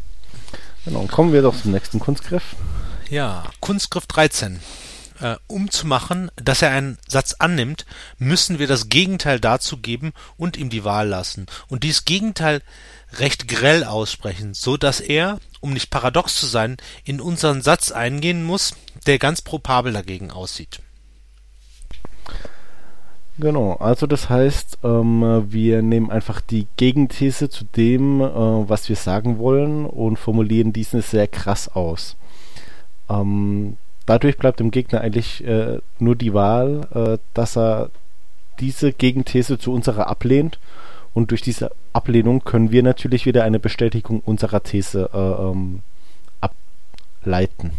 Genau, 0.87 1.07
kommen 1.09 1.35
wir 1.35 1.43
doch 1.43 1.61
zum 1.61 1.73
nächsten 1.73 1.99
Kunstgriff. 1.99 2.57
Ja, 3.11 3.45
Kunstgriff 3.61 4.07
13 4.07 4.61
äh, 5.21 5.37
um 5.47 5.71
zu 5.71 5.87
machen, 5.87 6.31
dass 6.37 6.63
er 6.63 6.71
einen 6.71 6.99
Satz 7.07 7.37
annimmt, 7.39 7.87
müssen 8.19 8.59
wir 8.59 8.67
das 8.67 8.89
Gegenteil 8.89 9.41
dazu 9.41 9.79
geben 9.79 10.13
und 10.37 10.57
ihm 10.57 10.71
die 10.71 10.85
Wahl 10.85 11.09
lassen 11.09 11.47
und 11.69 11.85
dieses 11.85 12.05
Gegenteil 12.05 12.63
recht 13.19 13.49
grell 13.49 13.85
aussprechen, 13.85 14.55
so 14.55 14.77
dass 14.77 15.01
er, 15.01 15.39
um 15.61 15.73
nicht 15.73 15.91
paradox 15.91 16.39
zu 16.39 16.47
sein, 16.47 16.77
in 17.05 17.21
unseren 17.21 17.63
Satz 17.63 17.93
eingehen 17.93 18.45
muss, 18.45 18.75
der 19.07 19.19
ganz 19.19 19.43
probabel 19.43 19.93
dagegen 19.93 20.31
aussieht. 20.31 20.81
Genau, 23.39 23.75
also 23.75 24.07
das 24.07 24.31
heißt, 24.31 24.79
ähm, 24.83 25.45
wir 25.51 25.83
nehmen 25.83 26.11
einfach 26.11 26.41
die 26.41 26.67
Gegenthese 26.79 27.51
zu 27.51 27.65
dem, 27.65 28.23
äh, 28.23 28.25
was 28.25 28.89
wir 28.89 28.97
sagen 28.97 29.39
wollen 29.39 29.85
und 29.85 30.19
formulieren 30.19 30.73
diesen 30.73 31.03
sehr 31.03 31.29
krass 31.29 31.69
aus. 31.69 32.17
Ähm, 33.11 33.77
dadurch 34.07 34.39
bleibt 34.39 34.61
dem 34.61 34.71
Gegner 34.71 35.01
eigentlich 35.01 35.45
äh, 35.45 35.79
nur 35.99 36.17
die 36.17 36.33
Wahl, 36.33 36.89
äh, 36.95 37.19
dass 37.35 37.57
er 37.57 37.91
diese 38.61 38.93
Gegenthese 38.93 39.59
zu 39.59 39.73
unserer 39.73 40.07
ablehnt. 40.09 40.59
Und 41.13 41.31
durch 41.31 41.41
diese 41.41 41.71
Ablehnung 41.93 42.45
können 42.45 42.71
wir 42.71 42.83
natürlich 42.83 43.27
wieder 43.27 43.45
eine 43.45 43.59
Bestätigung 43.59 44.21
unserer 44.21 44.63
These 44.63 45.11
äh, 45.13 45.19
ähm, 45.19 45.81
ableiten. 46.41 47.73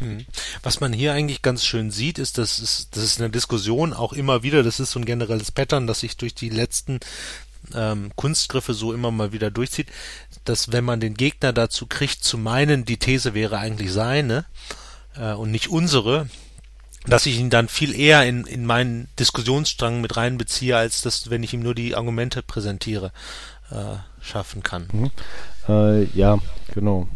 Mhm. 0.00 0.24
Was 0.62 0.80
man 0.80 0.92
hier 0.92 1.12
eigentlich 1.12 1.42
ganz 1.42 1.64
schön 1.64 1.90
sieht, 1.90 2.18
ist, 2.18 2.38
dass 2.38 2.58
es, 2.58 2.88
das 2.90 3.02
ist 3.02 3.20
eine 3.20 3.30
Diskussion 3.30 3.92
auch 3.92 4.12
immer 4.12 4.42
wieder, 4.42 4.62
das 4.62 4.80
ist 4.80 4.92
so 4.92 5.00
ein 5.00 5.04
generelles 5.04 5.50
Pattern, 5.50 5.86
das 5.86 6.00
sich 6.00 6.16
durch 6.16 6.34
die 6.34 6.48
letzten 6.48 7.00
ähm, 7.74 8.10
Kunstgriffe 8.16 8.72
so 8.72 8.92
immer 8.92 9.10
mal 9.10 9.32
wieder 9.32 9.50
durchzieht, 9.50 9.88
dass 10.44 10.72
wenn 10.72 10.84
man 10.84 11.00
den 11.00 11.14
Gegner 11.14 11.52
dazu 11.52 11.86
kriegt 11.86 12.24
zu 12.24 12.38
meinen, 12.38 12.84
die 12.84 12.96
These 12.96 13.34
wäre 13.34 13.58
eigentlich 13.58 13.92
seine, 13.92 14.44
äh, 15.20 15.34
und 15.34 15.50
nicht 15.50 15.68
unsere, 15.68 16.26
dass 17.06 17.26
ich 17.26 17.38
ihn 17.38 17.50
dann 17.50 17.68
viel 17.68 17.94
eher 17.98 18.26
in, 18.26 18.44
in 18.44 18.66
meinen 18.66 19.08
Diskussionsstrang 19.18 20.00
mit 20.00 20.16
reinbeziehe, 20.16 20.76
als 20.76 21.02
das, 21.02 21.30
wenn 21.30 21.42
ich 21.42 21.54
ihm 21.54 21.62
nur 21.62 21.74
die 21.74 21.94
Argumente 21.94 22.42
präsentiere, 22.42 23.12
äh, 23.70 23.96
schaffen 24.20 24.62
kann. 24.62 24.88
Mhm. 24.92 25.10
Äh, 25.68 26.04
ja, 26.16 26.38
genau. 26.74 27.08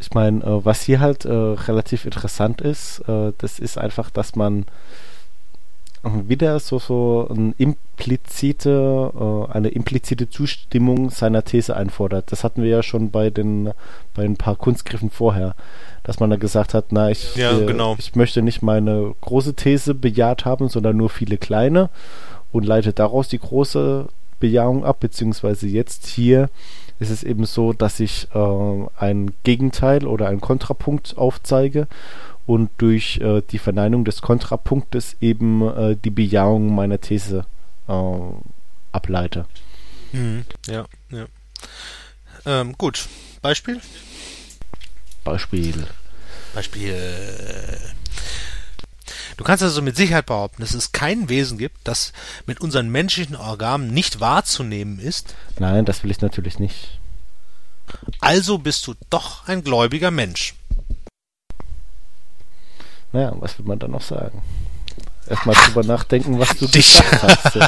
Ich 0.00 0.12
meine, 0.12 0.42
äh, 0.42 0.64
was 0.64 0.82
hier 0.82 1.00
halt 1.00 1.24
äh, 1.24 1.30
relativ 1.30 2.04
interessant 2.04 2.60
ist, 2.60 3.00
äh, 3.08 3.32
das 3.38 3.58
ist 3.58 3.78
einfach, 3.78 4.10
dass 4.10 4.34
man 4.34 4.66
wieder 6.04 6.58
so, 6.58 6.78
so 6.78 7.28
ein 7.30 7.54
implizite, 7.58 9.12
äh, 9.14 9.52
eine 9.52 9.68
implizite 9.68 10.28
Zustimmung 10.28 11.10
seiner 11.10 11.44
These 11.44 11.76
einfordert. 11.76 12.32
Das 12.32 12.42
hatten 12.42 12.62
wir 12.62 12.70
ja 12.70 12.82
schon 12.82 13.10
bei 13.10 13.30
den, 13.30 13.72
bei 14.14 14.24
ein 14.24 14.36
paar 14.36 14.56
Kunstgriffen 14.56 15.10
vorher, 15.10 15.54
dass 16.02 16.18
man 16.18 16.30
da 16.30 16.36
gesagt 16.36 16.74
hat, 16.74 16.86
na, 16.90 17.10
ich, 17.10 17.36
ja, 17.36 17.56
äh, 17.56 17.66
genau. 17.66 17.94
ich 17.98 18.16
möchte 18.16 18.42
nicht 18.42 18.62
meine 18.62 19.14
große 19.20 19.54
These 19.54 19.94
bejaht 19.94 20.44
haben, 20.44 20.68
sondern 20.68 20.96
nur 20.96 21.08
viele 21.08 21.38
kleine 21.38 21.88
und 22.50 22.66
leite 22.66 22.92
daraus 22.92 23.28
die 23.28 23.38
große 23.38 24.08
Bejahung 24.40 24.84
ab, 24.84 24.98
beziehungsweise 24.98 25.68
jetzt 25.68 26.06
hier 26.06 26.50
ist 26.98 27.10
es 27.10 27.22
eben 27.22 27.44
so, 27.44 27.72
dass 27.72 28.00
ich 28.00 28.28
äh, 28.34 28.86
ein 28.98 29.32
Gegenteil 29.44 30.06
oder 30.06 30.28
einen 30.28 30.40
Kontrapunkt 30.40 31.16
aufzeige 31.16 31.86
und 32.46 32.70
durch 32.78 33.18
äh, 33.18 33.42
die 33.50 33.58
Verneinung 33.58 34.04
des 34.04 34.22
Kontrapunktes 34.22 35.16
eben 35.20 35.62
äh, 35.62 35.96
die 35.96 36.10
Bejahung 36.10 36.74
meiner 36.74 37.00
These 37.00 37.46
äh, 37.88 37.92
ableite. 38.92 39.46
Mhm. 40.12 40.44
Ja, 40.66 40.86
ja. 41.10 41.26
Ähm, 42.44 42.76
gut. 42.76 43.08
Beispiel? 43.40 43.80
Beispiel. 45.24 45.86
Beispiel. 46.54 46.96
Du 49.36 49.44
kannst 49.44 49.62
also 49.62 49.80
mit 49.82 49.96
Sicherheit 49.96 50.26
behaupten, 50.26 50.62
dass 50.62 50.74
es 50.74 50.92
kein 50.92 51.28
Wesen 51.28 51.58
gibt, 51.58 51.76
das 51.84 52.12
mit 52.46 52.60
unseren 52.60 52.90
menschlichen 52.90 53.36
Organen 53.36 53.92
nicht 53.92 54.20
wahrzunehmen 54.20 54.98
ist. 54.98 55.34
Nein, 55.58 55.84
das 55.84 56.02
will 56.02 56.10
ich 56.10 56.20
natürlich 56.20 56.58
nicht. 56.58 57.00
Also 58.20 58.58
bist 58.58 58.86
du 58.86 58.94
doch 59.10 59.48
ein 59.48 59.64
gläubiger 59.64 60.10
Mensch. 60.10 60.54
Naja, 63.12 63.34
was 63.38 63.58
will 63.58 63.66
man 63.66 63.78
da 63.78 63.88
noch 63.88 64.02
sagen? 64.02 64.42
Erstmal 65.28 65.54
drüber 65.54 65.84
nachdenken, 65.84 66.38
was 66.38 66.56
du 66.56 66.66
Dich. 66.66 67.00
hast. 67.22 67.54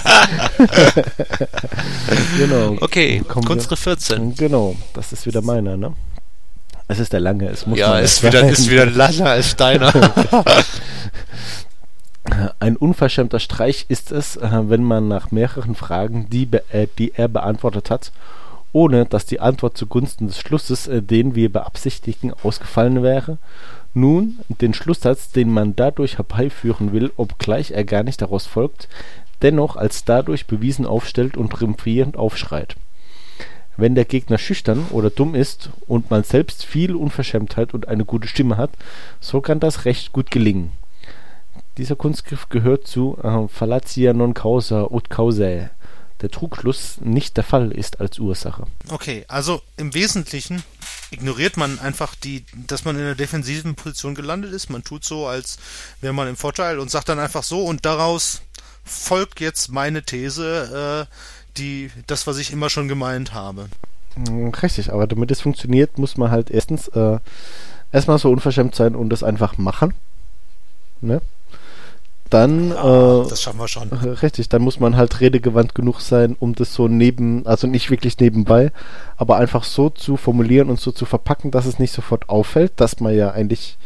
genau. 2.39 2.77
Okay, 2.81 3.21
Kunstgriff 3.21 3.79
14. 3.81 4.35
Genau, 4.35 4.77
das 4.93 5.13
ist 5.13 5.25
wieder 5.25 5.41
meiner, 5.41 5.77
ne? 5.77 5.95
Es 6.89 6.99
ist 6.99 7.13
der 7.13 7.21
lange, 7.21 7.49
es 7.49 7.67
muss 7.67 7.79
Ja, 7.79 7.99
ist 7.99 8.23
wieder, 8.23 8.47
ist 8.49 8.69
wieder 8.69 8.87
langer 8.87 9.31
als 9.31 9.57
deiner. 9.57 9.93
Ein 12.59 12.77
unverschämter 12.77 13.39
Streich 13.39 13.87
ist 13.89 14.11
es, 14.11 14.37
äh, 14.37 14.49
wenn 14.69 14.83
man 14.83 15.09
nach 15.09 15.31
mehreren 15.31 15.75
Fragen, 15.75 16.29
die, 16.31 16.49
äh, 16.71 16.87
die 16.99 17.15
er 17.15 17.29
beantwortet 17.29 17.91
hat, 17.91 18.13
ohne 18.75 19.07
dass 19.07 19.25
die 19.25 19.41
Antwort 19.41 19.79
zugunsten 19.79 20.27
des 20.27 20.39
Schlusses, 20.39 20.89
äh, 20.89 21.01
den 21.01 21.35
wir 21.35 21.51
beabsichtigen, 21.51 22.35
ausgefallen 22.43 23.03
wäre, 23.03 23.39
nun 23.95 24.41
den 24.49 24.75
Schlusssatz, 24.75 25.31
den 25.31 25.51
man 25.51 25.77
dadurch 25.77 26.19
herbeiführen 26.19 26.93
will, 26.93 27.13
obgleich 27.17 27.71
er 27.71 27.85
gar 27.85 28.03
nicht 28.03 28.21
daraus 28.21 28.47
folgt, 28.47 28.89
dennoch 29.43 29.77
als 29.77 30.05
dadurch 30.05 30.47
bewiesen 30.47 30.87
aufstellt 30.87 31.37
und 31.37 31.51
triumphierend 31.51 32.17
aufschreit. 32.17 32.75
Wenn 33.77 33.95
der 33.95 34.05
Gegner 34.05 34.39
schüchtern 34.39 34.87
oder 34.91 35.11
dumm 35.11 35.37
ist 35.37 35.71
und 35.87 36.11
man 36.11 36.25
selbst 36.25 36.65
viel 36.65 36.97
Unverschämtheit 36.97 37.75
und 37.75 37.87
eine 37.87 38.05
gute 38.05 38.27
Stimme 38.27 38.57
hat, 38.57 38.71
so 39.21 39.41
kann 39.41 39.61
das 39.61 39.85
recht 39.85 40.13
gut 40.13 40.33
gelingen. 40.33 40.73
Dieser 41.79 41.97
Kunstgriff 41.97 42.49
gehört 42.49 42.89
zu 42.89 43.19
äh, 43.23 43.49
Fallacia 43.49 44.13
non 44.13 44.35
causa 44.35 44.85
ut 44.91 45.11
causae, 45.11 45.71
der 46.25 46.31
Trugschluss 46.31 46.97
nicht 47.03 47.37
der 47.37 47.45
Fall 47.45 47.71
ist 47.71 48.01
als 48.01 48.19
Ursache. 48.19 48.67
Okay, 48.89 49.27
also 49.29 49.61
im 49.77 49.93
Wesentlichen 49.93 50.63
ignoriert 51.11 51.59
man 51.59 51.79
einfach 51.79 52.15
die, 52.15 52.47
dass 52.67 52.87
man 52.87 52.97
in 52.97 53.03
einer 53.03 53.15
defensiven 53.15 53.75
Position 53.75 54.15
gelandet 54.15 54.53
ist. 54.53 54.71
Man 54.71 54.83
tut 54.83 55.05
so, 55.05 55.27
als 55.27 55.59
wäre 56.01 56.15
man 56.15 56.27
im 56.27 56.37
Vorteil 56.37 56.79
und 56.79 56.91
sagt 56.91 57.11
dann 57.11 57.19
einfach 57.19 57.43
so 57.43 57.63
und 57.63 57.85
daraus 57.85 58.41
folgt 58.85 59.41
jetzt 59.41 59.71
meine 59.71 60.03
These, 60.03 61.07
äh, 61.11 61.15
die, 61.59 61.91
das, 62.07 62.27
was 62.27 62.39
ich 62.39 62.53
immer 62.53 62.71
schon 62.71 62.89
gemeint 62.89 63.35
habe. 63.35 63.69
Hm, 64.15 64.49
richtig, 64.49 64.91
aber 64.91 65.07
damit 65.07 65.31
es 65.31 65.43
funktioniert, 65.43 65.99
muss 65.99 66.17
man 66.17 66.31
halt 66.31 66.51
erstens 66.51 66.89
äh, 66.89 67.19
erstmal 67.93 68.19
so 68.19 68.31
unverschämt 68.31 68.75
sein 68.75 68.95
und 68.95 69.11
das 69.11 69.23
einfach 69.23 69.59
machen. 69.59 69.93
Ne? 71.03 71.21
Dann, 72.35 72.71
ja, 72.71 73.23
äh, 73.23 73.29
das 73.29 73.43
schaffen 73.43 73.61
wir 73.61 73.69
schon. 73.69 73.93
Richtig, 74.23 74.49
dann 74.49 74.61
muss 74.61 74.81
man 74.81 74.97
halt 74.97 75.21
redegewandt 75.21 75.77
genug 75.77 76.01
sein, 76.01 76.35
um 76.41 76.57
das 76.57 76.75
so 76.75 76.89
neben, 76.89 77.47
also 77.47 77.69
nicht 77.69 77.93
wirklich 77.93 78.19
nebenbei, 78.19 78.73
aber 79.17 79.37
einfach 79.37 79.63
so 79.63 79.89
zu 79.89 80.17
formulieren 80.17 80.69
und 80.69 80.81
so 80.81 80.91
zu 80.91 81.07
verpacken, 81.07 81.53
dass 81.53 81.65
es 81.65 81.79
nicht 81.79 81.93
sofort 81.93 82.29
auffällt, 82.29 82.73
dass 82.77 82.99
man 82.99 83.15
ja 83.15 83.31
eigentlich 83.31 83.79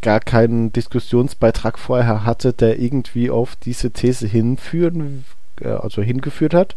gar 0.00 0.20
keinen 0.20 0.72
Diskussionsbeitrag 0.72 1.78
vorher 1.78 2.24
hatte, 2.24 2.54
der 2.54 2.78
irgendwie 2.78 3.28
auf 3.28 3.56
diese 3.56 3.90
These 3.90 4.26
hinführen, 4.26 5.26
äh, 5.60 5.68
also 5.68 6.00
hingeführt 6.00 6.54
hat. 6.54 6.76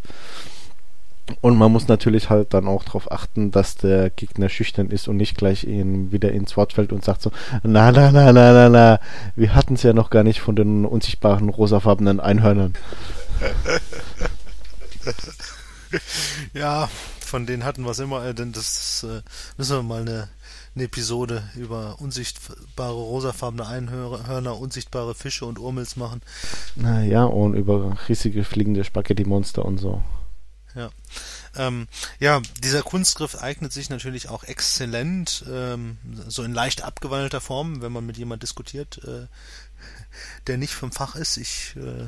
Und 1.40 1.56
man 1.56 1.72
muss 1.72 1.88
natürlich 1.88 2.28
halt 2.28 2.52
dann 2.52 2.68
auch 2.68 2.84
darauf 2.84 3.10
achten, 3.10 3.50
dass 3.50 3.76
der 3.76 4.10
Gegner 4.10 4.50
schüchtern 4.50 4.90
ist 4.90 5.08
und 5.08 5.16
nicht 5.16 5.36
gleich 5.36 5.64
ihn 5.64 6.12
wieder 6.12 6.32
ins 6.32 6.56
Wort 6.56 6.74
fällt 6.74 6.92
und 6.92 7.02
sagt 7.02 7.22
so, 7.22 7.32
na, 7.62 7.92
na, 7.92 8.12
na, 8.12 8.30
na, 8.32 8.52
na, 8.52 8.68
na, 8.68 9.00
wir 9.34 9.54
hatten 9.54 9.74
es 9.74 9.82
ja 9.82 9.94
noch 9.94 10.10
gar 10.10 10.22
nicht 10.22 10.40
von 10.40 10.54
den 10.54 10.84
unsichtbaren 10.84 11.48
rosafarbenen 11.48 12.20
Einhörnern. 12.20 12.74
ja, 16.52 16.90
von 17.20 17.46
denen 17.46 17.64
hatten 17.64 17.84
wir 17.84 17.92
es 17.92 17.98
immer, 18.00 18.24
äh, 18.26 18.34
denn 18.34 18.52
das 18.52 19.04
äh, 19.08 19.22
müssen 19.56 19.76
wir 19.76 19.82
mal 19.82 20.02
eine, 20.02 20.28
eine 20.74 20.84
Episode 20.84 21.42
über 21.56 21.96
unsichtbare 22.00 22.92
rosafarbene 22.92 23.66
Einhörner, 23.66 24.58
unsichtbare 24.58 25.14
Fische 25.14 25.46
und 25.46 25.58
Urmels 25.58 25.96
machen. 25.96 26.20
Naja, 26.76 27.24
und 27.24 27.54
über 27.54 27.96
riesige 28.10 28.44
fliegende 28.44 28.84
Spaghetti-Monster 28.84 29.64
und 29.64 29.78
so. 29.78 30.02
Ja. 30.74 30.90
Ähm, 31.56 31.86
ja, 32.18 32.40
dieser 32.62 32.82
Kunstgriff 32.82 33.36
eignet 33.36 33.72
sich 33.72 33.90
natürlich 33.90 34.28
auch 34.28 34.44
exzellent, 34.44 35.44
ähm, 35.48 35.98
so 36.26 36.42
in 36.42 36.52
leicht 36.52 36.82
abgewandelter 36.82 37.40
Form, 37.40 37.80
wenn 37.80 37.92
man 37.92 38.04
mit 38.04 38.16
jemand 38.16 38.42
diskutiert, 38.42 39.00
äh, 39.04 39.26
der 40.46 40.58
nicht 40.58 40.74
vom 40.74 40.90
Fach 40.90 41.14
ist. 41.14 41.36
Ich 41.36 41.76
äh, 41.76 42.06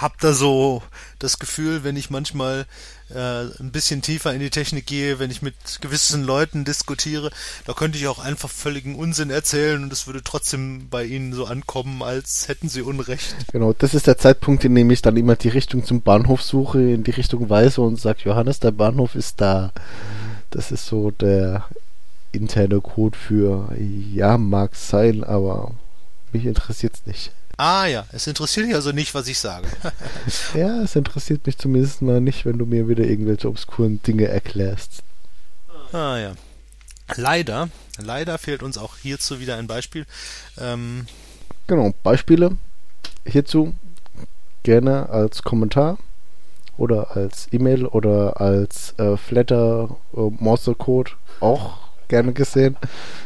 habe 0.00 0.14
da 0.20 0.32
so 0.32 0.82
das 1.18 1.38
Gefühl, 1.38 1.84
wenn 1.84 1.96
ich 1.96 2.10
manchmal 2.10 2.66
äh, 3.10 3.42
ein 3.60 3.70
bisschen 3.70 4.02
tiefer 4.02 4.34
in 4.34 4.40
die 4.40 4.50
Technik 4.50 4.86
gehe, 4.86 5.18
wenn 5.18 5.30
ich 5.30 5.42
mit 5.42 5.54
gewissen 5.80 6.24
Leuten 6.24 6.64
diskutiere, 6.64 7.30
da 7.66 7.74
könnte 7.74 7.98
ich 7.98 8.08
auch 8.08 8.18
einfach 8.18 8.50
völligen 8.50 8.96
Unsinn 8.96 9.30
erzählen 9.30 9.82
und 9.82 9.92
es 9.92 10.06
würde 10.06 10.22
trotzdem 10.22 10.88
bei 10.88 11.04
ihnen 11.04 11.32
so 11.32 11.46
ankommen, 11.46 12.02
als 12.02 12.48
hätten 12.48 12.68
sie 12.68 12.82
Unrecht. 12.82 13.36
Genau, 13.52 13.72
das 13.72 13.94
ist 13.94 14.06
der 14.06 14.18
Zeitpunkt, 14.18 14.64
in 14.64 14.74
dem 14.74 14.90
ich 14.90 15.02
dann 15.02 15.16
immer 15.16 15.36
die 15.36 15.48
Richtung 15.48 15.84
zum 15.84 16.02
Bahnhof 16.02 16.42
suche, 16.42 16.80
in 16.80 17.04
die 17.04 17.12
Richtung 17.12 17.48
weise 17.48 17.80
und 17.80 18.00
sage, 18.00 18.22
Johannes, 18.24 18.60
der 18.60 18.72
Bahnhof 18.72 19.14
ist 19.14 19.40
da. 19.40 19.72
Das 20.50 20.72
ist 20.72 20.86
so 20.86 21.10
der 21.10 21.66
interne 22.32 22.80
Code 22.80 23.16
für, 23.16 23.68
ja, 23.78 24.38
mag 24.38 24.74
sein, 24.74 25.22
aber 25.22 25.72
mich 26.32 26.46
interessiert 26.46 26.94
es 26.94 27.06
nicht. 27.06 27.32
Ah 27.56 27.86
ja, 27.86 28.06
es 28.12 28.26
interessiert 28.26 28.66
dich 28.66 28.74
also 28.74 28.92
nicht, 28.92 29.14
was 29.14 29.28
ich 29.28 29.38
sage. 29.38 29.68
ja, 30.54 30.82
es 30.82 30.96
interessiert 30.96 31.46
mich 31.46 31.58
zumindest 31.58 32.02
mal 32.02 32.20
nicht, 32.20 32.44
wenn 32.44 32.58
du 32.58 32.66
mir 32.66 32.88
wieder 32.88 33.04
irgendwelche 33.04 33.48
obskuren 33.48 34.02
Dinge 34.02 34.26
erklärst. 34.26 35.02
Ah 35.92 36.18
ja. 36.18 36.32
Leider, 37.16 37.68
leider 37.98 38.38
fehlt 38.38 38.62
uns 38.62 38.78
auch 38.78 38.96
hierzu 38.96 39.38
wieder 39.38 39.56
ein 39.56 39.66
Beispiel. 39.66 40.06
Ähm, 40.58 41.06
genau, 41.66 41.92
Beispiele 42.02 42.56
hierzu 43.26 43.74
gerne 44.62 45.10
als 45.10 45.42
Kommentar 45.42 45.98
oder 46.76 47.16
als 47.16 47.48
E-Mail 47.52 47.86
oder 47.86 48.40
als 48.40 48.94
äh, 48.98 49.16
Flatter 49.16 49.96
äh, 50.16 50.20
Morse 50.38 50.74
Code 50.74 51.12
auch 51.40 51.78
gerne 52.08 52.32
gesehen. 52.32 52.76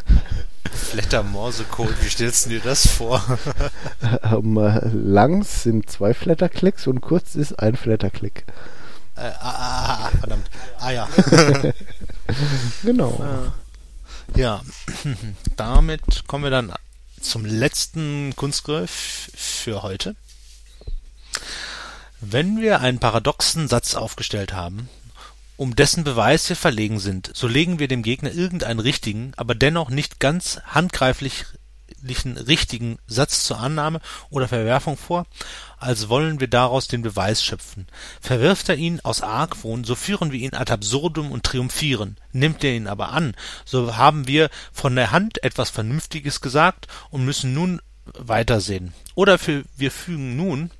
Flatter-Morsecode, 0.69 2.03
wie 2.03 2.09
stellst 2.09 2.47
du 2.47 2.51
dir 2.51 2.61
das 2.61 2.87
vor? 2.87 3.23
ähm, 4.23 4.57
lang 4.93 5.45
sind 5.45 5.91
zwei 5.91 6.15
Flatterklicks 6.15 6.87
und 6.87 7.01
kurz 7.01 7.35
ist 7.35 7.59
ein 7.59 7.77
Flatterklick. 7.77 8.45
Äh, 9.17 9.21
ah, 9.21 9.35
ah, 9.41 9.99
ah, 10.05 10.11
verdammt. 10.21 10.49
Ah 10.79 10.91
ja. 10.91 11.09
genau. 12.83 13.53
Äh, 14.35 14.41
ja, 14.41 14.63
damit 15.57 16.27
kommen 16.27 16.45
wir 16.45 16.51
dann 16.51 16.73
zum 17.21 17.45
letzten 17.45 18.37
Kunstgriff 18.37 19.31
für 19.35 19.83
heute. 19.83 20.15
Wenn 22.21 22.61
wir 22.61 22.81
einen 22.81 22.99
paradoxen 22.99 23.69
Satz 23.69 23.95
aufgestellt 23.95 24.53
haben, 24.53 24.89
um 25.59 25.75
dessen 25.75 26.05
Beweis 26.05 26.49
wir 26.49 26.57
verlegen 26.57 27.01
sind, 27.01 27.33
so 27.35 27.49
legen 27.49 27.81
wir 27.81 27.89
dem 27.89 28.05
Gegner 28.05 28.33
irgendeinen 28.33 28.79
richtigen, 28.79 29.33
aber 29.37 29.57
dennoch 29.57 29.91
nicht 29.91 30.21
ganz 30.21 30.61
handgreiflichen 30.65 32.37
richtigen 32.37 32.99
Satz 33.09 33.43
zur 33.43 33.59
Annahme 33.59 34.01
oder 34.31 34.47
Verwerfung 34.47 34.97
vor, 34.97 35.27
als 35.79 36.09
wollen 36.09 36.39
wir 36.39 36.47
daraus 36.47 36.87
den 36.87 37.03
Beweis 37.03 37.43
schöpfen. 37.43 37.89
Verwirft 38.21 38.69
er 38.69 38.77
ihn 38.77 39.01
aus 39.01 39.21
Argwohn, 39.21 39.83
so 39.83 39.97
führen 39.97 40.31
wir 40.31 40.39
ihn 40.39 40.55
ad 40.55 40.73
absurdum 40.73 41.33
und 41.33 41.43
triumphieren. 41.43 42.19
Nimmt 42.31 42.63
er 42.63 42.77
ihn 42.77 42.87
aber 42.87 43.09
an, 43.09 43.35
so 43.65 43.97
haben 43.97 44.29
wir 44.29 44.51
von 44.73 44.95
der 44.95 45.11
Hand 45.11 45.43
etwas 45.43 45.71
Vernünftiges 45.71 46.41
gesagt 46.41 46.87
und 47.11 47.25
müssen 47.25 47.53
nun 47.53 47.81
weitersehen. 48.17 48.95
Oder 49.17 49.39
wir 49.77 49.91
fügen 49.91 50.37
nun 50.37 50.71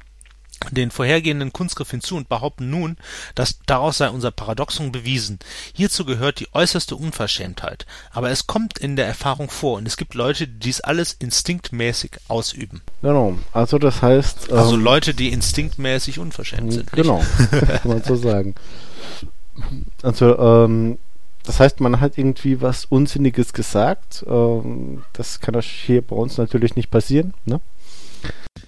den 0.71 0.91
vorhergehenden 0.91 1.53
Kunstgriff 1.53 1.91
hinzu 1.91 2.17
und 2.17 2.29
behaupten 2.29 2.71
nun, 2.71 2.97
dass 3.35 3.59
daraus 3.67 3.99
sei 3.99 4.11
unser 4.11 4.31
Paradoxon 4.31 4.93
bewiesen. 4.93 5.39
Hierzu 5.73 6.05
gehört 6.05 6.41
die 6.41 6.49
äußerste 6.53 6.97
Unverschämtheit. 6.97 7.87
Aber 8.11 8.31
es 8.31 8.47
kommt 8.47 8.79
in 8.79 8.97
der 8.97 9.07
Erfahrung 9.07 9.51
vor 9.51 9.79
und 9.79 9.87
es 9.87 9.97
gibt 9.97 10.15
Leute, 10.15 10.47
die 10.47 10.59
dies 10.59 10.81
alles 10.81 11.13
instinktmäßig 11.13 12.13
ausüben. 12.29 12.83
Genau, 13.03 13.39
also 13.53 13.79
das 13.79 14.03
heißt... 14.03 14.53
Also 14.53 14.75
ähm, 14.75 14.83
Leute, 14.83 15.15
die 15.15 15.29
instinktmäßig 15.29 16.19
unverschämt 16.19 16.73
sind. 16.73 16.93
Genau, 16.93 17.23
kann 17.51 17.81
man 17.85 18.03
so 18.03 18.17
sagen. 18.17 18.55
Also, 20.03 20.39
ähm, 20.39 20.99
das 21.45 21.61
heißt, 21.61 21.81
man 21.81 22.01
hat 22.01 22.19
irgendwie 22.19 22.61
was 22.61 22.85
Unsinniges 22.85 23.53
gesagt. 23.53 24.25
Ähm, 24.29 25.03
das 25.15 25.41
kann 25.41 25.55
das 25.55 25.65
hier 25.65 26.03
bei 26.03 26.15
uns 26.15 26.37
natürlich 26.37 26.77
nicht 26.77 26.91
passieren, 26.91 27.35
ne? 27.45 27.61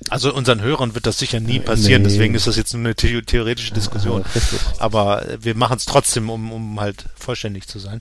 Also 0.09 0.35
unseren 0.35 0.63
Hörern 0.63 0.95
wird 0.95 1.07
das 1.07 1.19
sicher 1.19 1.41
nie 1.41 1.61
passieren, 1.61 2.03
nee. 2.03 2.09
deswegen 2.09 2.35
ist 2.35 2.47
das 2.47 2.57
jetzt 2.57 2.73
nur 2.73 2.81
eine 2.81 2.95
the 2.99 3.21
theoretische 3.23 3.75
Diskussion. 3.75 4.25
Ja, 4.35 4.41
Aber 4.79 5.25
wir 5.41 5.55
machen 5.55 5.77
es 5.77 5.85
trotzdem, 5.85 6.31
um, 6.31 6.53
um 6.53 6.81
halt 6.81 7.05
vollständig 7.17 7.69
zu 7.69 7.79
sein. 7.79 8.01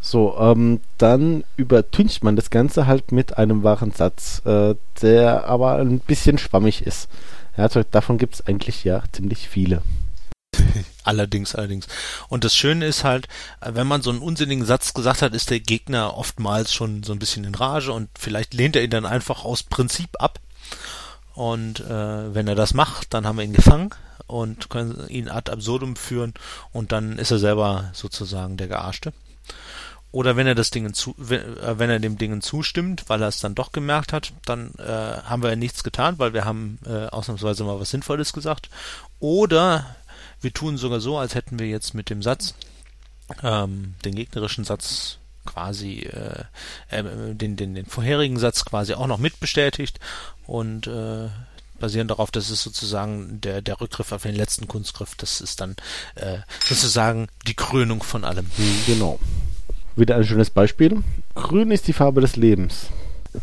So, 0.00 0.36
ähm, 0.38 0.80
dann 0.98 1.44
übertüncht 1.56 2.24
man 2.24 2.36
das 2.36 2.50
Ganze 2.50 2.86
halt 2.86 3.12
mit 3.12 3.36
einem 3.38 3.62
wahren 3.62 3.92
Satz, 3.92 4.42
äh, 4.44 4.74
der 5.02 5.44
aber 5.44 5.76
ein 5.76 6.00
bisschen 6.00 6.38
schwammig 6.38 6.82
ist. 6.86 7.08
Ja, 7.56 7.64
also 7.64 7.82
davon 7.90 8.18
gibt 8.18 8.34
es 8.34 8.46
eigentlich 8.46 8.84
ja 8.84 9.02
ziemlich 9.12 9.48
viele. 9.48 9.82
Allerdings, 11.04 11.54
allerdings. 11.54 11.86
Und 12.28 12.44
das 12.44 12.56
Schöne 12.56 12.86
ist 12.86 13.04
halt, 13.04 13.28
wenn 13.60 13.86
man 13.86 14.00
so 14.00 14.10
einen 14.10 14.20
unsinnigen 14.20 14.64
Satz 14.64 14.94
gesagt 14.94 15.20
hat, 15.20 15.34
ist 15.34 15.50
der 15.50 15.60
Gegner 15.60 16.16
oftmals 16.16 16.72
schon 16.72 17.02
so 17.02 17.12
ein 17.12 17.18
bisschen 17.18 17.44
in 17.44 17.54
Rage 17.54 17.92
und 17.92 18.08
vielleicht 18.18 18.54
lehnt 18.54 18.74
er 18.74 18.82
ihn 18.84 18.90
dann 18.90 19.04
einfach 19.04 19.44
aus 19.44 19.62
Prinzip 19.62 20.08
ab. 20.18 20.40
Und 21.34 21.80
äh, 21.80 22.34
wenn 22.34 22.46
er 22.46 22.54
das 22.54 22.74
macht, 22.74 23.12
dann 23.12 23.26
haben 23.26 23.38
wir 23.38 23.44
ihn 23.44 23.52
gefangen 23.52 23.90
und 24.26 24.70
können 24.70 25.08
ihn 25.08 25.28
ad 25.28 25.50
absurdum 25.50 25.96
führen 25.96 26.32
und 26.72 26.92
dann 26.92 27.18
ist 27.18 27.30
er 27.30 27.38
selber 27.38 27.90
sozusagen 27.92 28.56
der 28.56 28.68
Gearschte. 28.68 29.12
Oder 30.12 30.36
wenn 30.36 30.46
er 30.46 30.54
das 30.54 30.70
Ding 30.70 30.94
zu, 30.94 31.16
äh, 31.28 31.76
wenn 31.76 31.90
er 31.90 31.98
dem 31.98 32.18
Dingen 32.18 32.40
zustimmt, 32.40 33.04
weil 33.08 33.20
er 33.20 33.26
es 33.26 33.40
dann 33.40 33.56
doch 33.56 33.72
gemerkt 33.72 34.12
hat, 34.12 34.32
dann 34.44 34.72
äh, 34.78 34.82
haben 35.24 35.42
wir 35.42 35.56
nichts 35.56 35.82
getan, 35.82 36.20
weil 36.20 36.32
wir 36.32 36.44
haben 36.44 36.78
äh, 36.86 37.06
ausnahmsweise 37.06 37.64
mal 37.64 37.80
was 37.80 37.90
Sinnvolles 37.90 38.32
gesagt. 38.32 38.70
Oder 39.18 39.96
wir 40.40 40.54
tun 40.54 40.76
sogar 40.76 41.00
so, 41.00 41.18
als 41.18 41.34
hätten 41.34 41.58
wir 41.58 41.66
jetzt 41.66 41.94
mit 41.94 42.10
dem 42.10 42.22
Satz, 42.22 42.54
ähm, 43.42 43.94
den 44.04 44.14
gegnerischen 44.14 44.62
Satz 44.62 45.18
quasi, 45.54 46.00
äh, 46.00 46.44
äh, 46.90 47.34
den, 47.34 47.56
den, 47.56 47.74
den 47.74 47.86
vorherigen 47.86 48.38
Satz 48.38 48.64
quasi 48.64 48.94
auch 48.94 49.06
noch 49.06 49.18
mitbestätigt 49.18 50.00
und 50.46 50.86
äh, 50.86 51.28
basieren 51.78 52.08
darauf, 52.08 52.30
dass 52.30 52.50
es 52.50 52.62
sozusagen 52.62 53.40
der, 53.40 53.62
der 53.62 53.80
Rückgriff 53.80 54.12
auf 54.12 54.22
den 54.22 54.34
letzten 54.34 54.68
Kunstgriff, 54.68 55.14
das 55.16 55.40
ist 55.40 55.60
dann 55.60 55.76
äh, 56.16 56.38
sozusagen 56.64 57.28
die 57.46 57.54
Krönung 57.54 58.02
von 58.02 58.24
allem. 58.24 58.50
Genau. 58.86 59.18
Wieder 59.96 60.16
ein 60.16 60.24
schönes 60.24 60.50
Beispiel. 60.50 61.02
Grün 61.34 61.70
ist 61.70 61.86
die 61.86 61.92
Farbe 61.92 62.20
des 62.20 62.36
Lebens. 62.36 62.86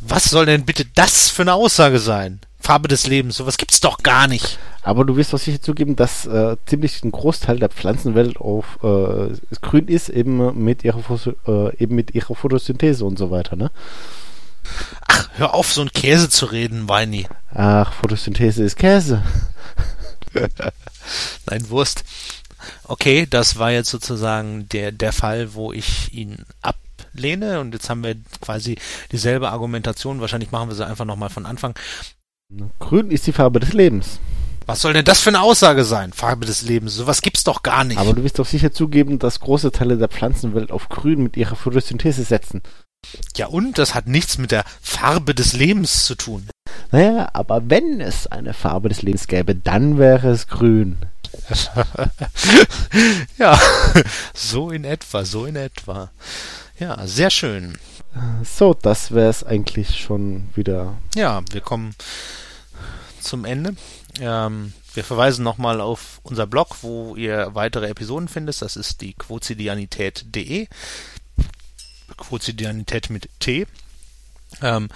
Was 0.02 0.26
soll 0.26 0.46
denn 0.46 0.66
bitte 0.66 0.86
das 0.86 1.30
für 1.30 1.44
eine 1.44 1.54
Aussage 1.54 2.00
sein? 2.00 2.40
Farbe 2.60 2.88
des 2.88 3.08
Lebens, 3.08 3.38
sowas 3.38 3.58
gibt's 3.58 3.80
doch 3.80 3.98
gar 4.04 4.28
nicht. 4.28 4.60
Aber 4.84 5.06
du 5.06 5.16
wirst 5.16 5.34
doch 5.34 5.40
sicher 5.40 5.62
zugeben, 5.62 5.96
dass 5.96 6.26
äh, 6.26 6.58
ziemlich 6.66 7.04
ein 7.04 7.12
Großteil 7.12 7.60
der 7.60 7.70
Pflanzenwelt 7.70 8.38
auf 8.38 8.80
äh, 8.84 9.36
grün 9.62 9.88
ist, 9.88 10.10
eben 10.10 10.64
mit 10.64 10.84
ihrer 10.84 11.02
äh, 11.48 11.76
eben 11.78 11.96
mit 11.96 12.16
ihrer 12.16 12.36
Photosynthese 12.36 13.06
und 13.06 13.18
so 13.18 13.30
weiter, 13.32 13.56
ne? 13.56 13.72
Ach, 15.08 15.30
hör 15.36 15.54
auf, 15.54 15.72
so 15.72 15.82
ein 15.82 15.92
Käse 15.92 16.30
zu 16.30 16.46
reden, 16.46 16.88
Weini. 16.90 17.28
Ach, 17.54 17.94
Photosynthese 17.94 18.64
ist 18.64 18.78
Käse. 18.78 19.24
Nein, 21.46 21.70
Wurst. 21.70 22.04
Okay, 22.84 23.28
das 23.30 23.58
war 23.58 23.72
jetzt 23.72 23.90
sozusagen 23.90 24.70
der, 24.70 24.92
der 24.92 25.14
Fall, 25.14 25.56
wo 25.56 25.74
ich 25.74 26.14
ihn 26.14 26.46
ab 26.62 26.76
ablehne. 27.12 27.60
Und 27.60 27.74
jetzt 27.74 27.90
haben 27.90 28.04
wir 28.04 28.16
quasi 28.42 28.78
dieselbe 29.12 29.50
Argumentation. 29.50 30.22
Wahrscheinlich 30.22 30.52
machen 30.52 30.70
wir 30.70 30.76
sie 30.76 30.86
einfach 30.86 31.06
nochmal 31.06 31.30
von 31.30 31.46
Anfang. 31.46 31.74
Grün 32.80 33.12
ist 33.12 33.28
die 33.28 33.32
Farbe 33.34 33.60
des 33.60 33.74
Lebens. 33.74 34.20
Was 34.72 34.82
soll 34.82 34.94
denn 34.94 35.04
das 35.04 35.20
für 35.20 35.32
eine 35.32 35.42
Aussage 35.42 35.84
sein? 35.84 36.14
Farbe 36.14 36.46
des 36.46 36.62
Lebens. 36.62 36.96
Sowas 36.96 37.22
gibt's 37.22 37.44
doch 37.44 37.62
gar 37.62 37.84
nicht. 37.84 37.98
Aber 37.98 38.14
du 38.14 38.24
wirst 38.24 38.40
doch 38.40 38.46
sicher 38.46 38.72
zugeben, 38.72 39.20
dass 39.20 39.42
große 39.42 39.74
Teile 39.74 39.98
der 39.98 40.08
Pflanzenwelt 40.08 40.72
auf 40.72 40.88
Grün 40.88 41.22
mit 41.22 41.36
ihrer 41.36 41.58
Photosynthese 41.58 42.24
setzen. 42.24 42.62
Ja, 43.36 43.48
und 43.48 43.78
das 43.78 43.96
hat 43.96 44.08
nichts 44.08 44.38
mit 44.38 44.52
der 44.52 44.64
Farbe 44.82 45.36
des 45.36 45.52
Lebens 45.52 46.06
zu 46.06 46.16
tun. 46.16 46.48
Naja, 46.92 47.30
aber 47.34 47.70
wenn 47.70 48.00
es 48.00 48.28
eine 48.28 48.54
Farbe 48.54 48.88
des 48.88 49.02
Lebens 49.02 49.28
gäbe, 49.28 49.56
dann 49.56 49.98
wäre 49.98 50.30
es 50.30 50.48
grün. 50.48 50.98
ja, 53.38 53.60
so 54.34 54.70
in 54.70 54.86
etwa, 54.86 55.26
so 55.26 55.46
in 55.46 55.58
etwa. 55.58 56.12
Ja, 56.80 57.06
sehr 57.06 57.30
schön. 57.30 57.78
So, 58.44 58.74
das 58.74 59.12
wäre 59.12 59.30
es 59.30 59.44
eigentlich 59.44 60.00
schon 60.00 60.50
wieder. 60.56 60.96
Ja, 61.16 61.42
wir 61.52 61.62
kommen 61.62 61.94
zum 63.22 63.46
Ende. 63.46 63.76
Ähm, 64.20 64.74
wir 64.94 65.04
verweisen 65.04 65.44
nochmal 65.44 65.80
auf 65.80 66.20
unser 66.24 66.48
Blog, 66.48 66.78
wo 66.82 67.16
ihr 67.16 67.52
weitere 67.54 67.88
Episoden 67.88 68.28
findet. 68.28 68.62
Das 68.62 68.76
ist 68.76 69.02
die 69.02 69.14
quotidianität.de. 69.14 70.68
Quotidianität 72.18 73.10
mit 73.10 73.30
T. 73.40 73.68
Ähm, 74.62 74.90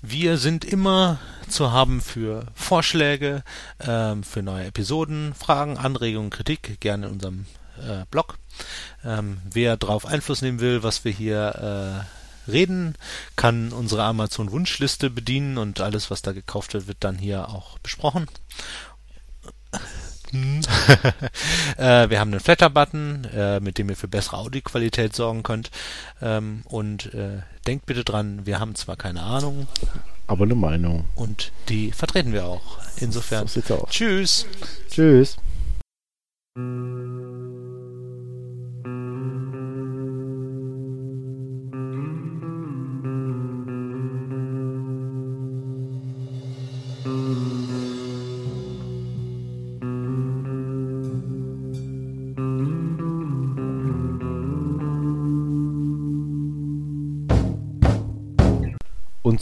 wir 0.00 0.38
sind 0.38 0.64
immer 0.64 1.18
zu 1.48 1.70
haben 1.70 2.00
für 2.00 2.46
Vorschläge, 2.54 3.44
ähm, 3.80 4.22
für 4.24 4.42
neue 4.42 4.66
Episoden, 4.66 5.34
Fragen, 5.34 5.76
Anregungen, 5.76 6.30
Kritik, 6.30 6.80
gerne 6.80 7.06
in 7.06 7.12
unserem 7.12 7.46
äh, 7.78 8.04
Blog. 8.10 8.38
Ähm, 9.04 9.38
wer 9.50 9.76
darauf 9.76 10.06
Einfluss 10.06 10.40
nehmen 10.40 10.60
will, 10.60 10.82
was 10.82 11.04
wir 11.04 11.12
hier 11.12 12.06
äh, 12.08 12.21
reden, 12.48 12.94
kann 13.36 13.72
unsere 13.72 14.04
Amazon-Wunschliste 14.04 15.10
bedienen 15.10 15.58
und 15.58 15.80
alles, 15.80 16.10
was 16.10 16.22
da 16.22 16.32
gekauft 16.32 16.74
wird, 16.74 16.86
wird 16.86 16.98
dann 17.00 17.18
hier 17.18 17.48
auch 17.48 17.78
besprochen. 17.78 18.26
äh, 21.76 22.08
wir 22.08 22.18
haben 22.18 22.30
einen 22.30 22.40
Flatter-Button, 22.40 23.24
äh, 23.24 23.60
mit 23.60 23.76
dem 23.76 23.90
ihr 23.90 23.96
für 23.96 24.08
bessere 24.08 24.38
Audioqualität 24.38 25.14
sorgen 25.14 25.42
könnt. 25.42 25.70
Ähm, 26.22 26.62
und 26.64 27.12
äh, 27.12 27.42
denkt 27.66 27.86
bitte 27.86 28.02
dran, 28.02 28.46
wir 28.46 28.58
haben 28.58 28.74
zwar 28.74 28.96
keine 28.96 29.22
Ahnung, 29.22 29.68
aber 30.26 30.44
eine 30.44 30.54
Meinung. 30.54 31.04
Und 31.14 31.52
die 31.68 31.92
vertreten 31.92 32.32
wir 32.32 32.46
auch. 32.46 32.78
Insofern. 32.96 33.46
So 33.48 33.60
sieht's 33.60 33.70
aus. 33.70 33.90
Tschüss. 33.90 34.46
Tschüss. 34.88 35.36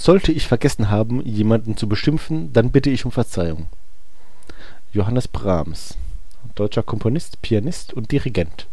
Sollte 0.01 0.33
ich 0.33 0.47
vergessen 0.47 0.89
haben, 0.89 1.21
jemanden 1.27 1.77
zu 1.77 1.87
beschimpfen, 1.87 2.55
dann 2.55 2.71
bitte 2.71 2.89
ich 2.89 3.05
um 3.05 3.13
Verzeihung. 3.13 3.67
Johannes 4.95 5.29
Brahms, 5.29 5.95
deutscher 6.55 6.83
Komponist, 6.83 7.43
Pianist 7.43 7.93
und 7.93 8.11
Dirigent 8.11 8.67